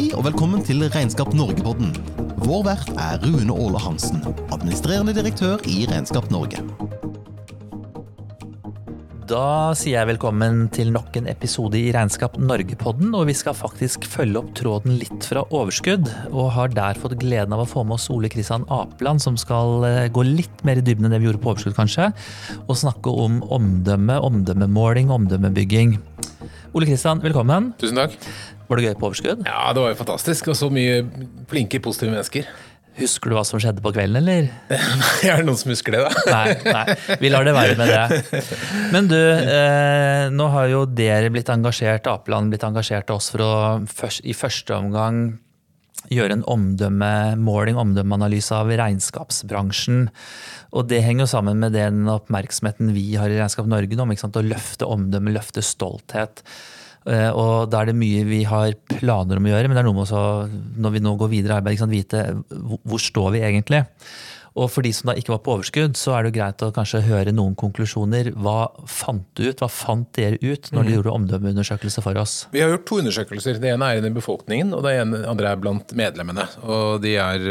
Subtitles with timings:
[0.00, 1.90] Hei og velkommen til Regnskap Norge-podden.
[2.40, 6.62] Vår vert er Rune Åle Hansen, administrerende direktør i Regnskap Norge.
[9.28, 13.10] Da sier jeg velkommen til nok en episode i Regnskap Norge-podden.
[13.12, 17.52] Og vi skal faktisk følge opp tråden litt fra overskudd, og har der fått gleden
[17.52, 20.86] av å få med oss Ole Kristian Apeland, som skal eh, gå litt mer i
[20.86, 22.08] dybden enn det vi gjorde på overskudd, kanskje.
[22.64, 25.98] Og snakke om omdømme, omdømmemåling, omdømmebygging.
[26.72, 27.74] Ole Kristian, velkommen.
[27.84, 28.16] Tusen takk.
[28.70, 29.46] Var det gøy på overskudd?
[29.48, 30.52] Ja, det var jo fantastisk.
[30.52, 31.00] Og så mye
[31.50, 32.46] flinke, positive mennesker.
[33.00, 34.48] Husker du hva som skjedde på kvelden, eller?
[35.26, 36.22] er det noen som husker det, da?
[36.34, 38.42] Nei, nei, vi lar det være med det.
[38.92, 43.46] Men du, eh, nå har jo dere blitt engasjert, Apeland blitt engasjert av oss for
[43.46, 43.52] å
[43.90, 45.22] først, i første omgang
[46.10, 50.08] gjøre en omdømmemåling, omdømmeanalyse av regnskapsbransjen.
[50.74, 54.46] Og det henger jo sammen med den oppmerksomheten vi har i Regnskap Norge om å
[54.46, 56.44] løfte omdømme, løfte stolthet.
[57.08, 59.88] Eh, og da er det mye vi har planer om å gjøre, men det er
[59.88, 60.24] noe med å,
[60.84, 63.84] når vi nå går videre i arbeid, vite hvor står vi egentlig.
[64.60, 66.70] Og for de som da ikke var på overskudd, så er det jo greit å
[66.76, 68.32] kanskje høre noen konklusjoner.
[68.36, 69.62] Hva fant du ut?
[69.62, 70.94] Hva fant dere ut når dere mm.
[70.98, 72.34] gjorde omdømmeundersøkelse for oss?
[72.52, 73.60] Vi har gjort to undersøkelser.
[73.62, 76.46] Det ene er i befolkningen, og det andre er blant medlemmene.
[76.66, 77.46] Og de er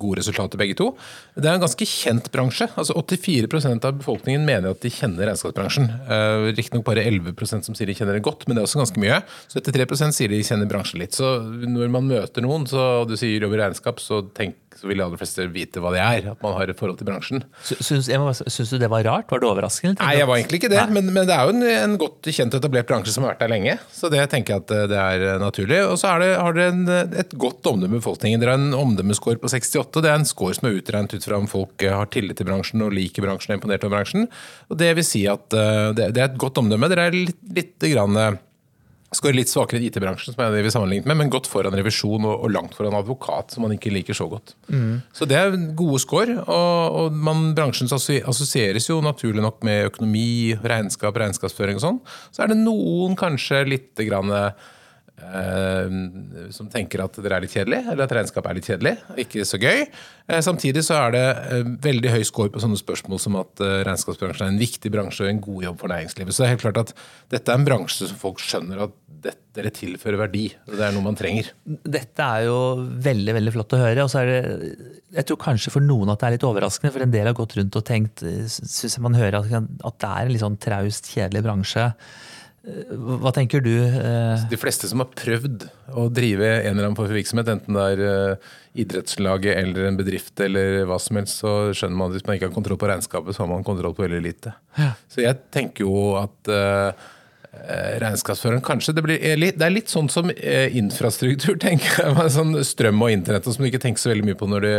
[0.00, 0.90] gode resultater begge to.
[1.36, 2.70] Det er en ganske kjent bransje.
[2.80, 5.90] Altså 84% av befolkningen mener at de kjenner regnskapsbransjen.
[6.08, 9.02] Eh, riktignok bare 11% som sier de kjenner det godt, men det er også ganske
[9.02, 9.20] mye.
[9.52, 11.16] 73% sier de kjenner bransjen litt.
[11.18, 14.98] Så når man møter noen, så, og du sier jobber regnskap, så tenk så vil
[14.98, 16.28] de aller fleste vite hva det er.
[16.34, 17.44] At man har et forhold til bransjen.
[17.64, 19.30] Syns, syns du det var rart?
[19.30, 19.96] Var det overraskende?
[20.00, 20.84] Nei, jeg var egentlig ikke det.
[20.94, 23.52] Men, men, det er jo en, en, godt kjent etablert bransje som har vært der
[23.54, 23.76] lenge.
[23.94, 25.80] Så det tenker jeg at eh, det er eh, naturlig.
[25.88, 28.42] Og så det, har dere eh, et godt omdømme i befolkningen.
[28.42, 30.02] Dere har en omdømmescore på 68.
[30.04, 32.84] Det er en score som er utregnet ut fra om folk har tillit til bransjen
[32.84, 34.26] og liker bransjen og er imponert over bransjen.
[34.70, 36.90] Og det vil si at det, det er et godt omdømme.
[36.92, 38.18] Dere er litt, litt grann
[39.14, 42.26] Skårer litt svakere i IT-bransjen, som er det vi sammenlignet med, men godt foran revisjon
[42.26, 44.56] og, og langt foran advokat, som man ikke liker så godt.
[44.68, 45.00] Mm.
[45.14, 46.36] Så det er gode score.
[46.44, 52.00] Og, og man, bransjen assosieres jo naturlig nok med økonomi, regnskap, regnskapsføring og sånn.
[52.34, 54.32] Så er det noen kanskje litt grann
[55.14, 55.90] Eh,
[56.50, 58.94] som tenker at dere er litt kjedelig, eller at regnskap er litt kjedelig.
[59.22, 59.84] Ikke så gøy.
[60.24, 64.48] Uh, samtidig så er det uh, veldig høy score på sånne spørsmål som at regnskapsbransjen
[64.48, 66.34] er en viktig bransje og en god jobb for næringslivet.
[66.34, 66.92] Så det er helt klart at
[67.36, 68.98] dette er en bransje som folk skjønner at
[69.54, 70.48] dere tilfører verdi.
[70.66, 71.52] og Det er noe man trenger.
[71.64, 72.58] Dette er jo
[73.06, 74.04] veldig veldig flott å høre.
[74.04, 74.42] og så er det,
[75.14, 77.54] Jeg tror kanskje for noen at det er litt overraskende, for en del har gått
[77.56, 81.46] rundt og tenkt, syns man hører at, at det er en litt sånn traust, kjedelig
[81.46, 81.92] bransje.
[82.64, 83.72] Hva tenker du?
[83.76, 84.44] Eh?
[84.48, 87.84] De fleste som har prøvd å drive en eller annen form for virksomhet, enten det
[87.92, 88.52] er eh,
[88.84, 92.48] idrettslaget eller en bedrift eller hva som helst, så skjønner man at hvis man ikke
[92.48, 94.54] har kontroll på regnskapet, så har man kontroll på veldig lite.
[94.80, 94.94] Ja.
[95.12, 97.10] Så jeg tenker jo at Eh,
[98.02, 98.94] regnskapsføreren kanskje.
[98.96, 102.32] Det, blir, eh, det, er litt sånn som eh, infrastruktur, tenker jeg.
[102.34, 104.74] Sånn strøm og internett som du ikke tenker så veldig mye på når det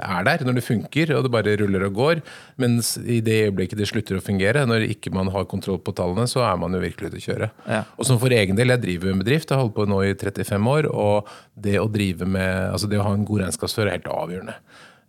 [0.00, 2.22] er der, når det funker og det bare ruller og går.
[2.60, 6.28] Mens i det øyeblikket det slutter å fungere, når ikke man har kontroll på tallene,
[6.30, 7.50] så er man jo virkelig ute å kjøre.
[7.70, 7.82] Ja.
[7.96, 10.14] Og som for egen del, jeg driver en bedrift, jeg har holdt på nå i
[10.14, 14.00] 35 år, og det å drive med, altså det å ha en god regnskapsfører er
[14.00, 14.56] helt avgjørende.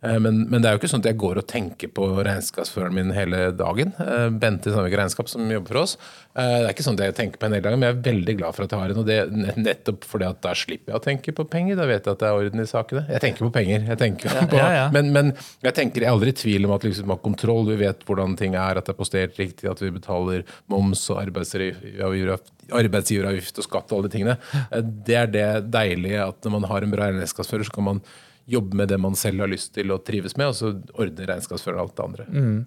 [0.02, 2.96] Eh, men, men, det er jo ikke sånn at jeg går og tenker på regnskapsføreren
[2.96, 3.90] min hele dagen.
[4.02, 5.92] Eh, Bente Sandvik Regnskap som jobber for oss.
[6.34, 8.06] Eh, det er ikke sånn at jeg tenker på henne hele dagen, men jeg er
[8.08, 9.02] veldig glad for at jeg har henne.
[9.02, 9.18] Og det
[9.62, 11.74] nettopp fordi at da slipper jeg å tenke på penger.
[11.78, 13.02] Da vet jeg at det er orden i sakene.
[13.14, 13.80] Jeg tenker på penger.
[13.92, 14.86] Jeg tenker ja, på, ja, ja.
[14.94, 15.26] Men, men,
[15.62, 17.64] jeg tenker jeg er aldri i tvil om at liksom, vi har kontroll.
[17.70, 20.40] Vi vet hvordan ting er, at det er postert riktig, at vi betaler
[20.72, 24.36] moms og arbeidsgiveravgift og skatt og alle de tingene.
[25.06, 27.98] Det er det deilige at når man har en bra regnskapsfører, så kan man
[28.52, 31.80] jobbe med det man selv har lyst til og trives med, og så ordne regnskapsfører
[31.82, 32.26] alt det andre.
[32.28, 32.58] Mm.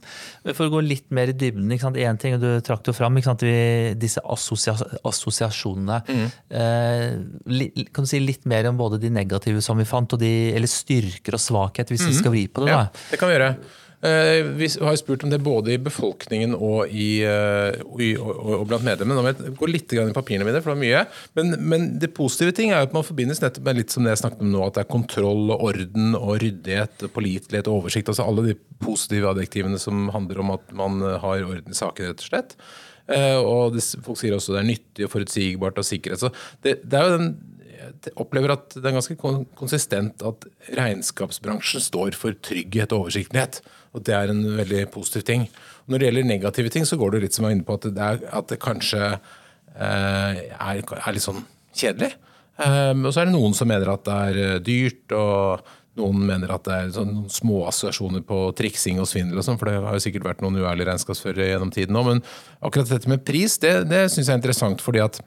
[0.52, 4.22] For å gå litt mer i dybden, én ting, og du trakk jo fram disse
[4.22, 4.76] assosia
[5.06, 6.02] assosiasjonene.
[6.10, 6.28] Mm.
[6.60, 10.34] Eh, kan du si litt mer om både de negative som vi fant, og de,
[10.56, 12.12] eller styrker og svakhet, hvis mm.
[12.12, 12.74] vi skal vri på det?
[12.74, 12.86] da?
[12.86, 13.56] Ja, det kan vi gjøre.
[14.06, 18.28] Eh, vi har spurt om det både i befolkningen og, i, eh, og,
[18.60, 19.18] og blant medlemmene.
[19.18, 21.04] Nå må jeg gå litt i papirene mine, for det var mye.
[21.40, 24.24] Men, men, det positive ting er at man forbindes nettopp med litt som det jeg
[24.26, 28.12] snakket om nå, at det er kontroll og orden og ryddighet, pålitelighet og oversikt.
[28.12, 32.22] Altså alle de positive adjektivene som handler om at man har orden i saken, rett
[32.22, 32.58] og slett.
[33.16, 36.22] Eh, og folk sier også det er nyttig og forutsigbart og sikkerhet.
[36.22, 36.34] Så
[36.66, 37.36] det, det er jo den
[37.86, 39.16] jeg opplever at det er ganske
[39.58, 40.46] konsistent at
[40.78, 43.60] regnskapsbransjen står for trygghet og oversiktlighet.
[43.96, 45.48] Og det er en veldig positiv ting.
[45.88, 47.88] Når det gjelder negative ting, så går det litt som jeg var inne på, at
[47.88, 51.44] det, er, at det kanskje eh, er, er, litt sånn
[51.76, 52.12] kjedelig.
[52.56, 55.66] Um, og så er det noen som mener at det er eh, dyrt, og
[56.00, 59.72] noen mener at det er sånn små assosiasjoner på triksing og svindel, og sånn, for
[59.72, 62.10] det har jo sikkert vært noen uærlige regnskapsførere gjennom tiden òg.
[62.10, 62.24] Men
[62.60, 65.22] akkurat dette med pris, det, det syns jeg er interessant, fordi at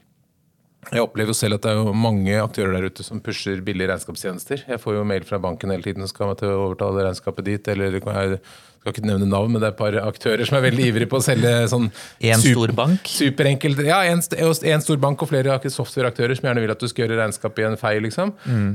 [0.89, 4.65] Jeg opplever jo selv at det er mange aktører der ute som pusher billige regnskapstjenester.
[4.69, 7.49] Jeg får jo mail fra banken hele tiden som skal til å overta det regnskapet
[7.49, 7.69] dit.
[7.69, 8.39] eller jeg
[8.79, 11.19] skal ikke nevne navn, men det er et par aktører som er veldig ivrige på
[11.19, 11.89] å selge sånn
[12.31, 13.11] En stor bank?
[13.11, 13.81] Superenkelt.
[13.85, 17.19] Ja, en, en, stor bank og flere softwareaktører som gjerne vil at du skal gjøre
[17.21, 18.01] regnskap i en feil.
[18.07, 18.33] liksom.
[18.47, 18.69] Mm.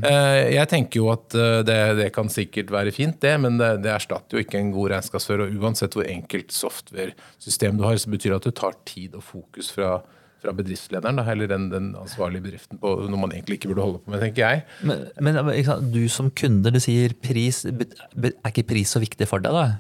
[0.54, 1.30] Jeg tenker jo at
[1.66, 4.98] det, det, kan sikkert være fint, det, men det, det erstatter jo ikke en god
[4.98, 5.48] regnskapsfører.
[5.48, 9.26] Og uansett hvor enkelt software-system du har, så betyr det at du tar tid og
[9.26, 10.02] fokus fra
[10.44, 14.04] fra bedriftslederen, da, eller den, den, ansvarlige bedriften på noe man egentlig ikke burde holde
[14.04, 14.66] på med, tenker jeg.
[14.84, 15.40] Men, men
[15.94, 17.64] du som kunde, du sier pris.
[17.66, 19.80] Er ikke pris så viktig for deg, da?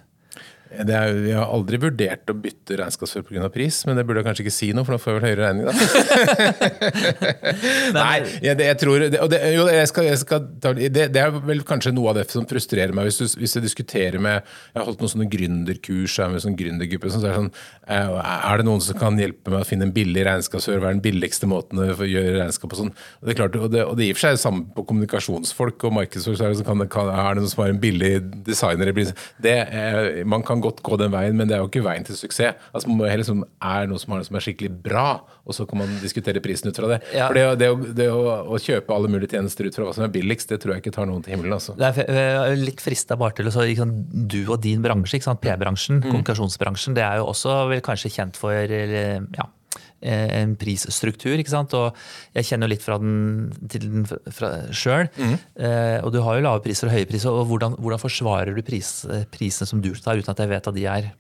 [0.74, 3.50] Er, jeg har aldri vurdert å bytte regnskapsfører pga.
[3.54, 5.44] pris, men det burde jeg kanskje ikke si noe, for nå får jeg vel høyere
[5.48, 5.74] regning, da.
[8.00, 11.36] Nei, jeg, det, jeg tror det, det, jo, jeg skal, jeg skal det, det, er
[11.36, 13.10] vel kanskje noe av det som frustrerer meg.
[13.10, 17.12] Hvis, du, hvis jeg diskuterer med Jeg har holdt noen sånne gründerkurs med sånn gründergruppe.
[17.14, 17.52] Så er, sånn,
[17.86, 20.82] eh, er det noen som kan hjelpe meg å finne en billig regnskapsfører?
[20.82, 22.80] Hva er den billigste måten å gjøre regnskap på?
[22.82, 22.94] Sånn.
[23.22, 25.96] Og det er klart, og det, og det gir for seg samme på kommunikasjonsfolk og
[26.00, 26.40] markedsfolk.
[26.40, 28.14] Så er det, kan, kan, er det noen som har en billig
[28.48, 28.94] designer?
[29.44, 29.58] Det,
[30.30, 32.60] man kan godt gå den veien, men det er jo ikke veien til suksess.
[32.72, 35.08] Altså, man må heller som er noe som, har, som er skikkelig bra,
[35.44, 37.00] og så kan man diskutere prisen ut fra det.
[37.16, 37.30] Ja.
[37.30, 38.22] For det, det, å, det å,
[38.56, 40.96] å, kjøpe alle mulige tjenester ut fra hva som er billigst, det tror jeg ikke
[40.98, 41.58] tar noen til himmelen.
[41.58, 41.76] Altså.
[41.80, 43.90] Det er litt frista bare til å
[44.34, 46.08] Du og din bransje, P-bransjen, mm.
[46.08, 49.50] kommunikasjonsbransjen, det er jo også vel kanskje kjent for ja, Eh,
[50.04, 51.36] en prisstruktur.
[51.38, 51.74] ikke sant?
[51.78, 51.96] Og
[52.36, 54.06] jeg kjenner jo litt fra den til den
[54.76, 55.10] sjøl.
[55.18, 55.36] Mm.
[55.56, 57.32] Eh, og du har jo lave priser og høye priser.
[57.32, 60.72] og Hvordan, hvordan forsvarer du pris, eh, prisene som du tar, uten at jeg vet
[60.72, 61.12] at de er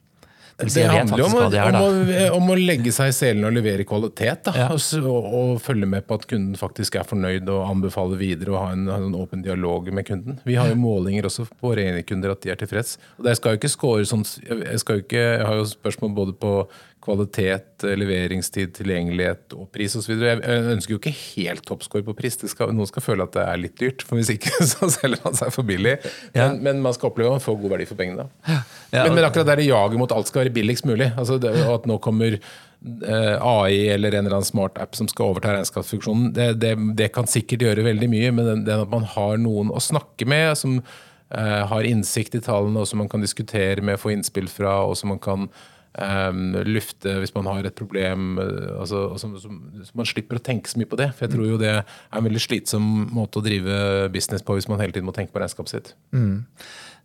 [0.53, 4.51] det handler jo om, om, å, om, å legge seg i selen og levere kvalitet.
[4.53, 4.69] Ja.
[4.73, 8.75] Og, og, følge med på at kunden faktisk er fornøyd og anbefaler videre og ha
[8.75, 10.39] en, en åpen dialog med kunden.
[10.45, 12.99] Vi har jo målinger også på våre egne kunder at de er tilfreds.
[13.17, 16.17] Og det skal jo ikke score sånn, jeg, skal jo ikke, jeg har jo spørsmål
[16.21, 16.55] både på
[17.03, 20.13] kvalitet, leveringstid, tilgjengelighet og pris osv.
[20.15, 20.39] Jeg
[20.73, 22.37] ønsker jo ikke helt toppscore på pris.
[22.49, 25.37] Skal, noen skal føle at det er litt dyrt, for hvis ikke så selger man
[25.37, 25.97] seg for billig.
[26.31, 26.49] Ja.
[26.49, 28.29] Men, men, man skal oppleve å få god verdi for pengene.
[28.47, 28.61] Ja.
[28.95, 31.99] Men, men, akkurat det jaget mot alt skal være billigst mulig, altså det, at nå
[32.03, 36.75] kommer eh, AI eller en eller annen smart app som skal overta regnskapsfunksjonen, det, det,
[36.99, 40.27] det, kan sikkert gjøre veldig mye, men den, den at man har noen å snakke
[40.29, 44.47] med som eh, har innsikt i tallene, og som man kan diskutere med, få innspill
[44.51, 45.51] fra, og som man kan
[45.93, 48.39] Um, lufte hvis man har et problem.
[48.39, 49.51] Uh, altså, altså, så,
[49.85, 51.11] så man slipper å tenke så mye på det.
[51.13, 54.69] For jeg tror jo det er en veldig slitsom måte å drive business på hvis
[54.71, 55.93] man hele tiden må tenke på regnskapet sitt.
[56.15, 56.41] Mm.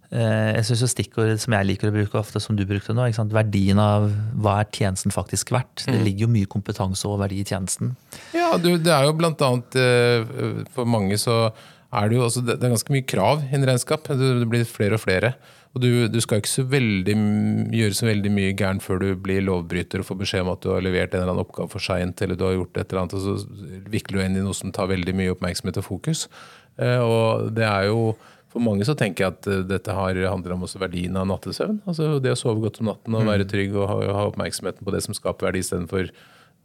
[0.09, 3.81] Uh, jeg synes Stikkord som jeg liker å bruke ofte, som du brukte nå, verdien
[3.83, 4.09] av
[4.41, 5.85] hva er tjenesten faktisk verdt.
[5.85, 5.93] Mm.
[5.93, 7.93] Det ligger jo mye kompetanse og verdi i tjenesten.
[8.33, 11.51] Ja, du, det er jo blant annet uh, For mange så
[11.93, 14.09] er det jo også, det er ganske mye krav innen regnskap.
[14.17, 15.37] Det blir flere og flere.
[15.77, 17.15] Og du, du skal ikke så veldig,
[17.77, 20.71] gjøre så veldig mye gærent før du blir lovbryter og får beskjed om at du
[20.73, 23.19] har levert en eller annen oppgave for seint, eller du har gjort et eller annet,
[23.19, 26.25] og så vikler du inn i noe som tar veldig mye oppmerksomhet og fokus.
[26.81, 28.15] Eh, og det er jo
[28.49, 31.83] for mange så tenker jeg at eh, dette har, handler om også verdien av nattesøvn.
[31.91, 33.53] Altså Det å sove godt om natten og være mm.
[33.53, 36.11] trygg og ha, ha oppmerksomheten på det som skaper verdi, istedenfor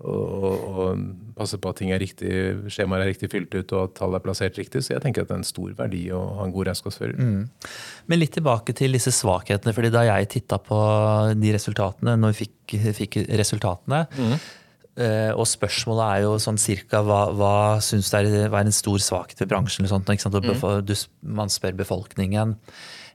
[0.02, 1.04] og, og,
[1.34, 2.30] passe på at ting er riktig,
[2.70, 4.84] skjemaer er riktig fylt ut og at tall er plassert riktig.
[4.86, 7.16] Så jeg tenker at det er en stor verdi å ha en god regnskapsfører.
[7.18, 7.70] Mm.
[8.12, 9.74] Men litt tilbake til disse svakhetene.
[9.74, 10.80] fordi Da jeg titta på
[11.40, 14.36] de resultatene, når vi fikk, fikk resultatene mm.
[15.02, 19.02] uh, Og spørsmålet er jo sånn cirka hva, hva syns du er, er, en stor
[19.02, 19.90] svakhet ved bransjen?
[19.90, 20.94] Sånt, mm.
[21.40, 22.60] man spør befolkningen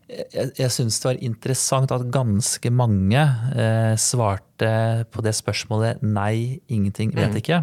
[0.08, 3.20] jeg, jeg syns det var interessant at ganske mange
[3.52, 4.70] eh, svarte
[5.12, 7.38] på det spørsmålet nei, ingenting, vet mm.
[7.42, 7.60] ikke.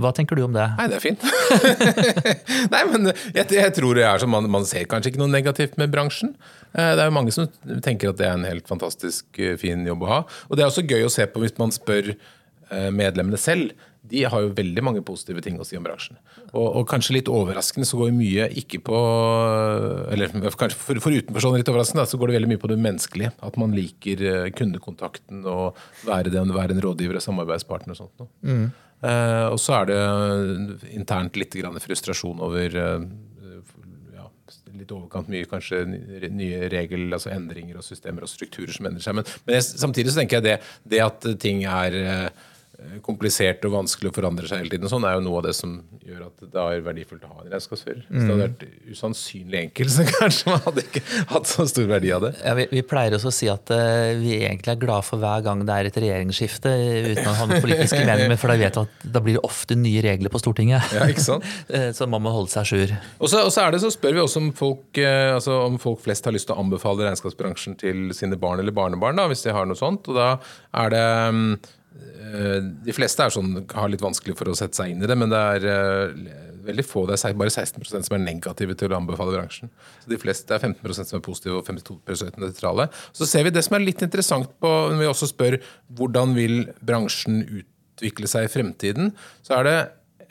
[0.00, 0.66] Hva tenker du om det?
[0.76, 1.24] Nei, det er fint.
[2.74, 5.80] nei, men jeg, jeg, tror det er sånn, man, man ser kanskje ikke noe negativt
[5.80, 6.34] med bransjen.
[6.74, 7.48] Eh, det er jo mange som
[7.82, 10.20] tenker at det er en helt fantastisk eh, fin jobb å ha.
[10.50, 14.22] Og det er også gøy å se på hvis man spør eh, medlemmene selv de
[14.24, 16.16] har jo veldig mange positive ting å si om bransjen.
[16.50, 19.00] Og, og kanskje litt overraskende så går mye ikke på
[20.14, 23.32] Eller kanskje for, for utenforstående litt overraskende, så går det veldig mye på det menneskelige.
[23.44, 25.78] At man liker eh, kundekontakten og
[26.08, 28.30] være, den, være en rådgiver og samarbeidspartner og sånt.
[28.40, 28.70] Mm.
[29.04, 30.00] Eh, og så er det
[30.96, 33.08] internt litt frustrasjon over eh,
[34.16, 34.28] ja,
[34.80, 39.20] litt overkant mye kanskje nye regel, altså endringer og systemer og strukturer som endrer seg.
[39.20, 42.49] Men, men jeg, samtidig så tenker jeg det, det at ting er eh, Eh,
[43.04, 45.76] komplisert og vanskelig å forandre seg hele tiden, sånn er jo noe av det som
[46.04, 48.02] gjør at det er verdifullt å ha en regnskapsfører.
[48.08, 52.12] Hvis det hadde vært usannsynlig enkelt, så kanskje man hadde ikke hatt så stor verdi
[52.16, 52.32] av det.
[52.40, 55.44] Ja, vi, vi, pleier også å si at uh, vi egentlig er glad for hver
[55.46, 56.74] gang det er et regjeringsskifte,
[57.10, 59.78] uten å ha noen politiske meninger, for da vet vi at da blir det ofte
[59.78, 60.94] nye regler på Stortinget.
[60.96, 61.48] Ja, ikke sant?
[61.70, 62.92] Eh, så man må holde seg à jour.
[63.22, 66.26] Og så, er det så spør vi også om folk, uh, altså om folk flest
[66.26, 69.68] har lyst til å anbefale regnskapsbransjen til sine barn eller barnebarn, da, hvis de har
[69.68, 70.08] noe sånt.
[70.10, 70.32] Og da
[70.82, 71.70] er det um, eh,
[72.84, 75.40] De fleste sånn, har litt vanskelig for å sette seg inn i det, men det
[75.56, 76.12] er eh,
[76.66, 77.04] veldig få.
[77.08, 79.72] Det er bare 16% som er negative til å anbefale bransjen.
[80.02, 82.88] Så de fleste er 15% som er positive og 52% nøytrale.
[83.16, 85.58] Så ser vi det som er litt interessant på, når vi også spør
[85.98, 89.14] hvordan vil bransjen utvikle seg i fremtiden,
[89.46, 89.78] så er det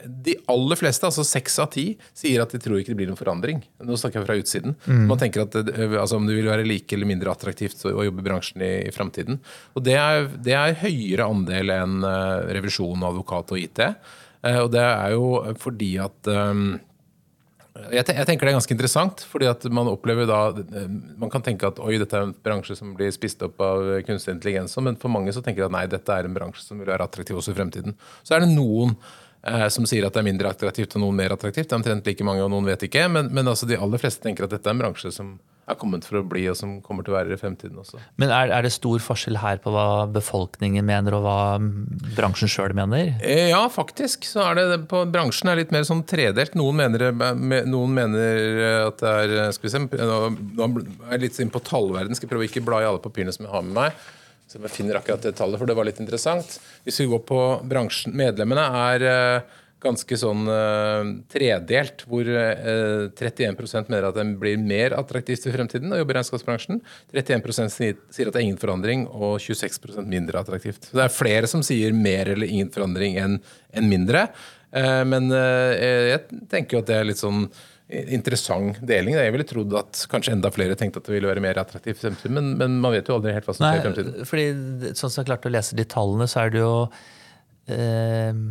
[0.04, 1.84] de aller fleste, altså seks av ti,
[2.16, 3.62] sier at de tror ikke det blir noen forandring.
[3.84, 4.76] Nå snakker jeg fra utsiden.
[4.86, 5.04] Mm.
[5.10, 8.26] Man tenker at altså, Om det vil være like eller mindre attraktivt å jobbe i
[8.26, 9.40] bransjen i, i framtiden.
[9.76, 13.82] Og det er, det er, høyere andel enn uh, revisjon, advokat og IT.
[14.40, 15.26] Uh, og det er jo
[15.60, 16.78] fordi at um,
[17.90, 20.40] jeg, tenker det er ganske interessant, fordi at man opplever da
[21.20, 24.34] Man kan tenke at oi, dette er en bransje som blir spist opp av kunstig
[24.34, 26.90] intelligens, men for mange så tenker de at nei, dette er en bransje som vil
[26.90, 27.96] være attraktiv også i fremtiden.
[28.26, 29.18] Så er det noen eh,
[29.72, 31.70] som sier at det er mindre attraktivt og noen mer attraktivt.
[31.70, 33.06] Det er omtrent like mange, og noen vet ikke.
[33.08, 35.38] Men, men altså de aller fleste tenker at dette er en bransje som
[35.70, 38.00] er kommet for å bli, og som kommer til å være i fremtiden også.
[38.20, 41.38] Men er, er det stor forskjell her på hva befolkningen mener, og hva
[42.16, 43.14] bransjen sjøl mener?
[43.22, 44.26] Eh, ja, faktisk.
[44.28, 46.56] så er det på Bransjen er litt mer sånn tredelt.
[46.58, 47.10] Noen mener,
[47.68, 50.20] noen mener at det er Skal vi se, nå
[50.66, 52.16] er jeg litt inn på tallverden.
[52.16, 54.08] Skal jeg prøve å ikke bla i alle papirene som jeg har med meg.
[54.50, 56.56] Så jeg finner akkurat det tallet, for det var litt interessant.
[56.82, 57.40] Hvis vi går på
[57.70, 64.58] bransjen Medlemmene er uh, ganske sånn uh, tredelt, hvor uh, 31% mener at den blir
[64.58, 66.82] mer attraktivt i fremtiden å jobbe i regnskapsbransjen.
[67.14, 70.90] 31% sier at det er ingen forandring, og 26% mindre attraktivt.
[70.90, 73.38] Så det er flere som sier mer eller ingen forandring enn
[73.86, 74.26] mindre.
[74.70, 77.48] Men jeg tenker jo at det er litt sånn
[77.90, 79.16] interessant deling.
[79.18, 82.02] Jeg ville trodd at kanskje enda flere tenkte at det ville være mer attraktivt i
[82.04, 84.28] fremtiden, men, men, man vet jo aldri helt hva som skjer i fremtiden.
[84.28, 84.44] Fordi,
[84.98, 86.74] sånn som jeg klarte å lese de tallene, så er det jo
[87.74, 88.44] eh,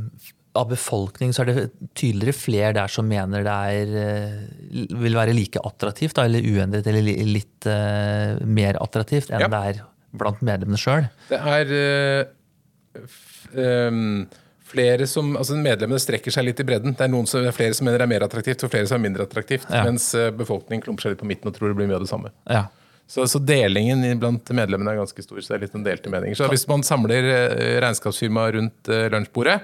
[0.60, 1.68] Av befolkning så er det
[1.98, 6.90] tydeligere flere der som mener det er, eh, vil være like attraktivt, da, eller uendret
[6.90, 9.52] eller litt eh, mer attraktivt enn ja.
[9.52, 9.82] det er
[10.20, 11.06] blant medlemmene sjøl.
[11.30, 13.10] Det er øh,
[13.54, 14.00] øh,
[14.70, 16.96] flere som, altså Medlemmene strekker seg litt i bredden.
[16.98, 18.90] Det er, noen som, det er flere som mener det er mer attraktivt, og flere
[18.90, 19.70] som er mindre attraktivt.
[19.70, 19.86] Ja.
[19.88, 22.12] Mens eh, befolkningen klumper seg litt på midten og tror det blir mye av det
[22.12, 22.34] samme.
[22.50, 22.68] Ja.
[23.10, 25.40] Så, så, delingen blant medlemmene er ganske stor.
[25.42, 26.38] så det er litt en delte meninger.
[26.38, 29.56] Så Hvis man samler eh, regnskapsfirmaet rundt eh, lunsjbordet,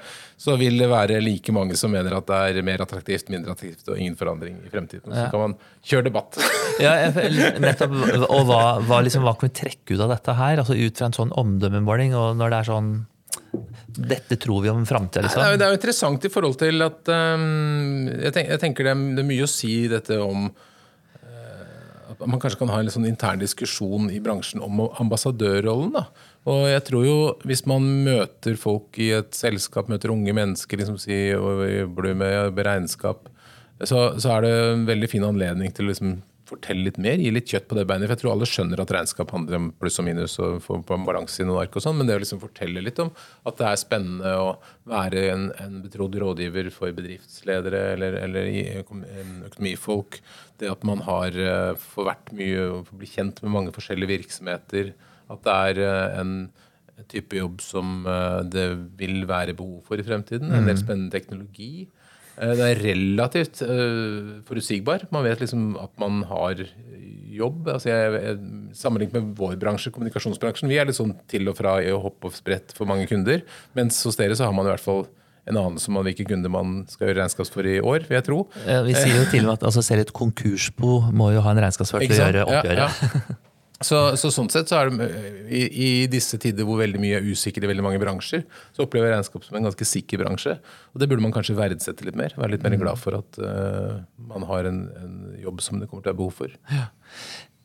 [0.42, 3.92] så vil det være like mange som mener at det er mer attraktivt, mindre attraktivt
[3.94, 5.14] og ingen forandring i fremtiden.
[5.14, 5.54] Så kan man
[5.86, 6.42] kjøre debatt.
[6.88, 6.96] ja,
[7.62, 7.94] nettopp,
[8.26, 10.64] Og hva, hva, liksom, hva, kan vi trekke ut av dette her?
[10.64, 12.92] Altså Ut fra en sånn omdømmemåling, og når det er sånn
[13.88, 15.26] dette tror vi om framtida?
[15.26, 15.42] Liksom.
[15.42, 18.96] Det, det, er jo interessant i forhold til at um, jeg, tenker, jeg, tenker det
[18.96, 23.44] er, mye å si dette om uh, at man kanskje kan ha en sånn intern
[23.44, 25.96] diskusjon i bransjen om ambassadørrollen.
[25.98, 26.08] da.
[26.46, 31.00] Og jeg tror jo Hvis man møter folk i et selskap, møter unge mennesker liksom
[31.02, 33.30] si, og jobber med regnskap,
[33.84, 37.32] så, så, er det en veldig fin anledning til å liksom fortelle litt mer, gi
[37.34, 38.08] litt kjøtt på det beinet.
[38.08, 40.98] For jeg tror alle skjønner at regnskap handler om pluss og minus og få på
[40.98, 43.12] en balanse i noen ark og sånn, men det å liksom fortelle litt om
[43.46, 44.52] at det er spennende å
[44.90, 48.52] være en, en betrodd rådgiver for bedriftsledere eller, eller
[48.84, 50.20] økonomifolk,
[50.62, 54.94] det at man har eh, får vært mye og bli kjent med mange forskjellige virksomheter,
[55.34, 56.38] at det er eh, en
[57.12, 58.68] type jobb som eh, det
[59.00, 60.84] vil være behov for i fremtiden, en del mm.
[60.84, 61.88] spennende teknologi.
[62.36, 65.08] Eh, det er relativt uh, forutsigbar.
[65.16, 66.64] Man vet liksom at man har
[67.36, 67.68] jobb.
[67.72, 68.40] Altså jeg, jeg,
[68.78, 72.32] sammenlignet med vår bransje, kommunikasjonsbransjen, vi er litt sånn til og fra i å hoppe
[72.32, 73.44] og sprett for mange kunder.
[73.78, 75.06] Mens hos dere så har man i hvert fall
[75.46, 78.40] en anelse om hvilke kunder man skal gjøre regnskaps for i år, vil jeg tro.
[78.88, 81.62] vi sier jo til og med at altså, selv et konkursbo må jo ha en
[81.68, 82.82] regnskapsfører til å gjøre oppgjøret.
[82.82, 83.42] Ja, ja.
[83.84, 85.08] Så, så, sånn sett så er det
[85.52, 89.10] i, i, disse tider hvor veldig mye er usikkert i veldig mange bransjer, så opplever
[89.10, 90.56] jeg regnskap som en ganske sikker bransje.
[90.94, 92.36] Og det burde man kanskje verdsette litt mer.
[92.40, 92.86] Være litt mer mm.
[92.86, 93.98] glad for at uh,
[94.32, 96.56] man har en, en, jobb som det kommer til å ha behov for.
[96.72, 96.88] Ja.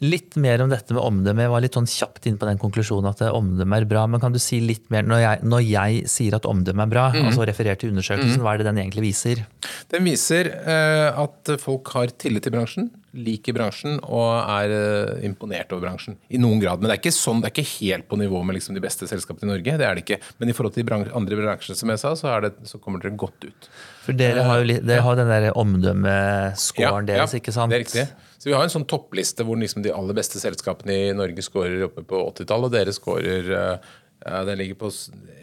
[0.00, 1.45] Litt mer om dette med omdømme.
[1.45, 4.07] Jeg var litt sånn kjapt inn på den konklusjonen at omdømme er bra.
[4.11, 7.11] Men kan du si litt mer, når jeg, når jeg sier at omdømme er bra,
[7.14, 7.29] mm.
[7.29, 8.47] altså referert til undersøkelsen, mm.
[8.47, 9.45] hva er det den egentlig viser?
[9.93, 15.73] Den viser uh, at folk har tillit til bransjen liker bransjen og er uh, imponert
[15.75, 16.17] over bransjen.
[16.31, 16.81] I noen grad.
[16.81, 19.09] Men det er ikke, sånn, det er ikke helt på nivå med liksom de beste
[19.11, 19.76] selskapene i Norge.
[19.81, 20.21] det er det ikke.
[20.38, 23.19] Men i forhold til bransje, andre bransjer, som jeg sa, så, det, så, kommer dere
[23.19, 23.71] godt ut.
[24.05, 27.75] For dere har jo dere har den der omdømmescoren ja, deres, ikke sant?
[27.75, 28.29] Ja, Det er riktig.
[28.40, 31.88] Så Vi har en sånn toppliste hvor liksom de aller beste selskapene i Norge scorer
[31.90, 34.93] oppe på 80-tallet, og dere scorer ja, Den ligger på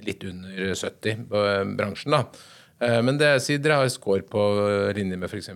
[0.07, 2.15] litt under 70 på uh, bransjen.
[2.15, 2.23] da.
[2.77, 4.41] Eh, men det sier dere har score på
[4.93, 5.49] linje med f.eks.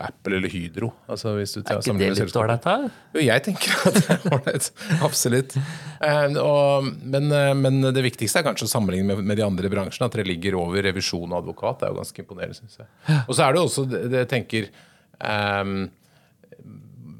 [0.00, 0.88] Apple eller Hydro.
[1.12, 2.92] Altså hvis du tar, er ikke det litt ålreit, da?
[3.12, 4.68] Jo, jeg tenker at det er ålreit.
[5.08, 5.56] Absolutt.
[6.00, 9.72] Eh, og, men, eh, men, det viktigste er kanskje å sammenligne med, med, de andre
[9.72, 10.08] bransjene.
[10.08, 11.82] At dere ligger over revisjon og advokat.
[11.82, 12.92] Det er jo ganske imponerende, syns jeg.
[13.26, 14.70] Og så er det også det jeg tenker
[15.20, 15.82] um,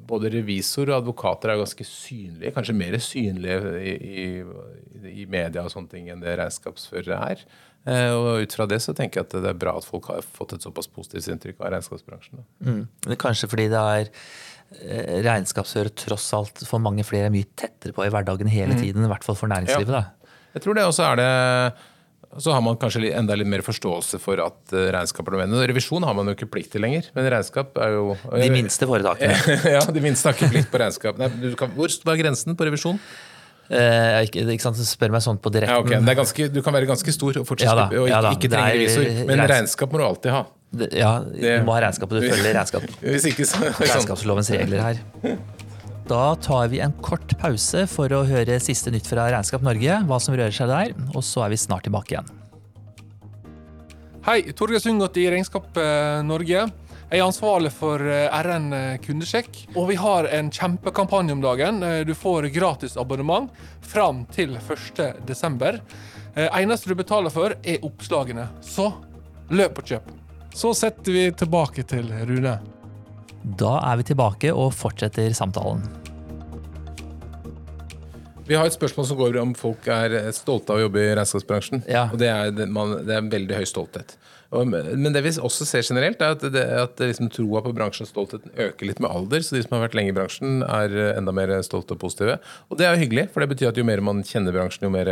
[0.09, 3.92] både revisor og advokater er ganske synlige, kanskje mer synlige i,
[4.25, 7.44] i, i media og sånne ting enn det regnskapsførere er.
[7.83, 10.23] Eh, og ut fra det så tenker jeg at det er bra at folk har
[10.23, 12.45] fått et såpass positivt inntrykk av regnskapsbransjen.
[12.62, 12.83] Mm.
[13.21, 14.11] Kanskje fordi det er
[15.27, 18.83] eh, tross alt for mange flere er mye tettere på i hverdagen hele mm.
[18.85, 19.99] tiden, i hvert fall for næringslivet.
[19.99, 20.39] Ja.
[20.53, 21.33] Jeg tror det også er det
[22.41, 25.67] så har man kanskje enda litt mer forståelse for at eh, regnskap er nødvendig.
[25.69, 29.59] Revisjon har man jo ikke plikt til lenger, men regnskap er jo De minste foretakene.
[29.75, 31.21] ja, de minste har ikke plikt på regnskap.
[31.21, 31.29] Nei,
[31.61, 33.03] kan, hvor er grensen på revisjon?
[33.73, 35.95] Eh, ikke, ikke sant, Spør meg sånn på direkten.
[35.95, 36.17] Ja, okay.
[36.19, 38.75] ganske, du kan være ganske stor og fortsatt ja, da, og ikke, ja, ikke trenge
[38.76, 39.09] revisor.
[39.31, 40.43] Men regnskap må du alltid ha.
[40.73, 42.85] Det, ja, det, du må ha regnskap, du følger regnskap.
[43.00, 43.81] Hvis ikke, så, sånn.
[43.81, 45.00] regnskapslovens regler her.
[46.11, 50.21] Da tar vi en kort pause for å høre siste nytt fra Regnskap Norge, hva
[50.21, 52.33] som rører seg der, og så er vi snart tilbake igjen.
[54.26, 55.79] Hei, Torgeir Sundgodt i Regnskap
[56.26, 56.67] Norge.
[57.12, 58.71] Jeg er ansvarlig for eh, RN
[59.04, 61.83] kundesjekk, og vi har en kjempekampanje om dagen.
[61.85, 63.50] Eh, du får gratis abonnement
[63.85, 65.83] fram til 1.12.
[66.33, 68.49] Eh, eneste du betaler for, er oppslagene.
[68.64, 68.88] Så
[69.52, 70.09] løp og kjøp.
[70.57, 72.57] Så setter vi tilbake til Rune.
[73.61, 75.85] Da er vi tilbake og fortsetter samtalen.
[78.52, 81.87] Vi har et spørsmål som går om folk er stolte av å jobbe i regnskapsbransjen.
[81.88, 82.02] Ja.
[82.12, 84.12] Og det er, man, det er en veldig høy stolthet.
[84.52, 88.04] Og, men det vi også ser generelt, er at, det, at liksom, troa på bransjen
[88.04, 89.40] og stoltheten øker litt med alder.
[89.40, 92.37] Så de som har vært lenge i bransjen, er enda mer stolte og positive.
[92.68, 94.92] Og det er jo hyggelig, for det betyr at jo mer man kjenner bransjen, jo
[94.92, 95.09] mer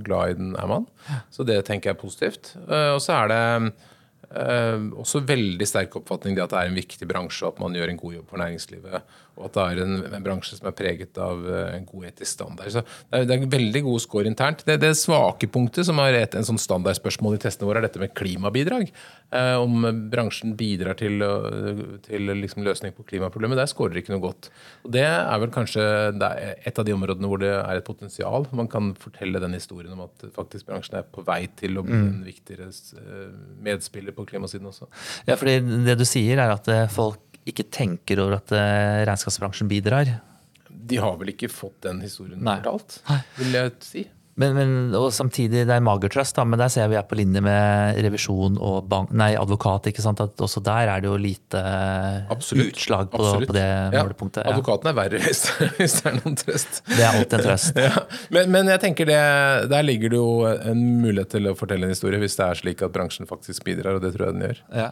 [0.00, 0.88] glad i den er man.
[1.36, 2.54] Så det tenker jeg er positivt.
[2.64, 3.44] Eh, og så er det
[4.30, 7.74] Uh, også veldig sterk oppfatning det at det er en viktig bransje, og at man
[7.74, 9.16] gjør en god jobb for næringslivet.
[9.38, 12.32] Og at det er en, en bransje som er preget av uh, en god etisk
[12.32, 12.72] standard.
[12.72, 14.64] Så det er, det er en veldig god score internt.
[14.66, 18.02] Det, det svake punktet, som er et en sånn standardspørsmål i testene våre, er dette
[18.02, 18.90] med klimabidrag.
[19.30, 21.22] Eh, om bransjen bidrar til,
[22.06, 23.60] til liksom løsning på klimaproblemet.
[23.60, 24.50] Der scorer det ikke noe godt.
[24.84, 28.48] Og det er vel kanskje er et av de områdene hvor det er et potensial.
[28.56, 31.96] Man kan fortelle den historien om at faktisk bransjen er på vei til å bli
[31.96, 32.06] mm.
[32.10, 32.70] en viktigere
[33.64, 34.88] medspiller på klimasiden også.
[35.28, 39.70] Ja, fordi det du sier er at eh, folk ikke tenker over at eh, regnskapsbransjen
[39.70, 40.16] bidrar.
[40.70, 42.58] De har vel ikke fått den historien Nei.
[42.60, 43.00] fortalt,
[43.38, 44.08] vil jeg si.
[44.40, 47.42] Men, men, og samtidig, det er magertrust, da, men der ser vi er på linje
[47.44, 49.90] med revisjon og bank, nei, advokat.
[49.90, 51.60] ikke sant, at Også der er det jo lite
[52.32, 52.70] Absolutt.
[52.72, 53.90] utslag på, på det ja.
[53.98, 54.46] målepunktet.
[54.46, 54.54] Ja.
[54.54, 55.42] Advokaten er verre hvis,
[55.76, 56.80] hvis, det er noen trøst.
[56.88, 57.82] Det er alltid en trøst.
[57.88, 58.06] ja.
[58.36, 59.20] men, men, jeg tenker det,
[59.74, 62.86] der ligger det jo en mulighet til å fortelle en historie, hvis det er slik
[62.86, 64.64] at bransjen faktisk bidrar, og det tror jeg den gjør.
[64.86, 64.90] Ja.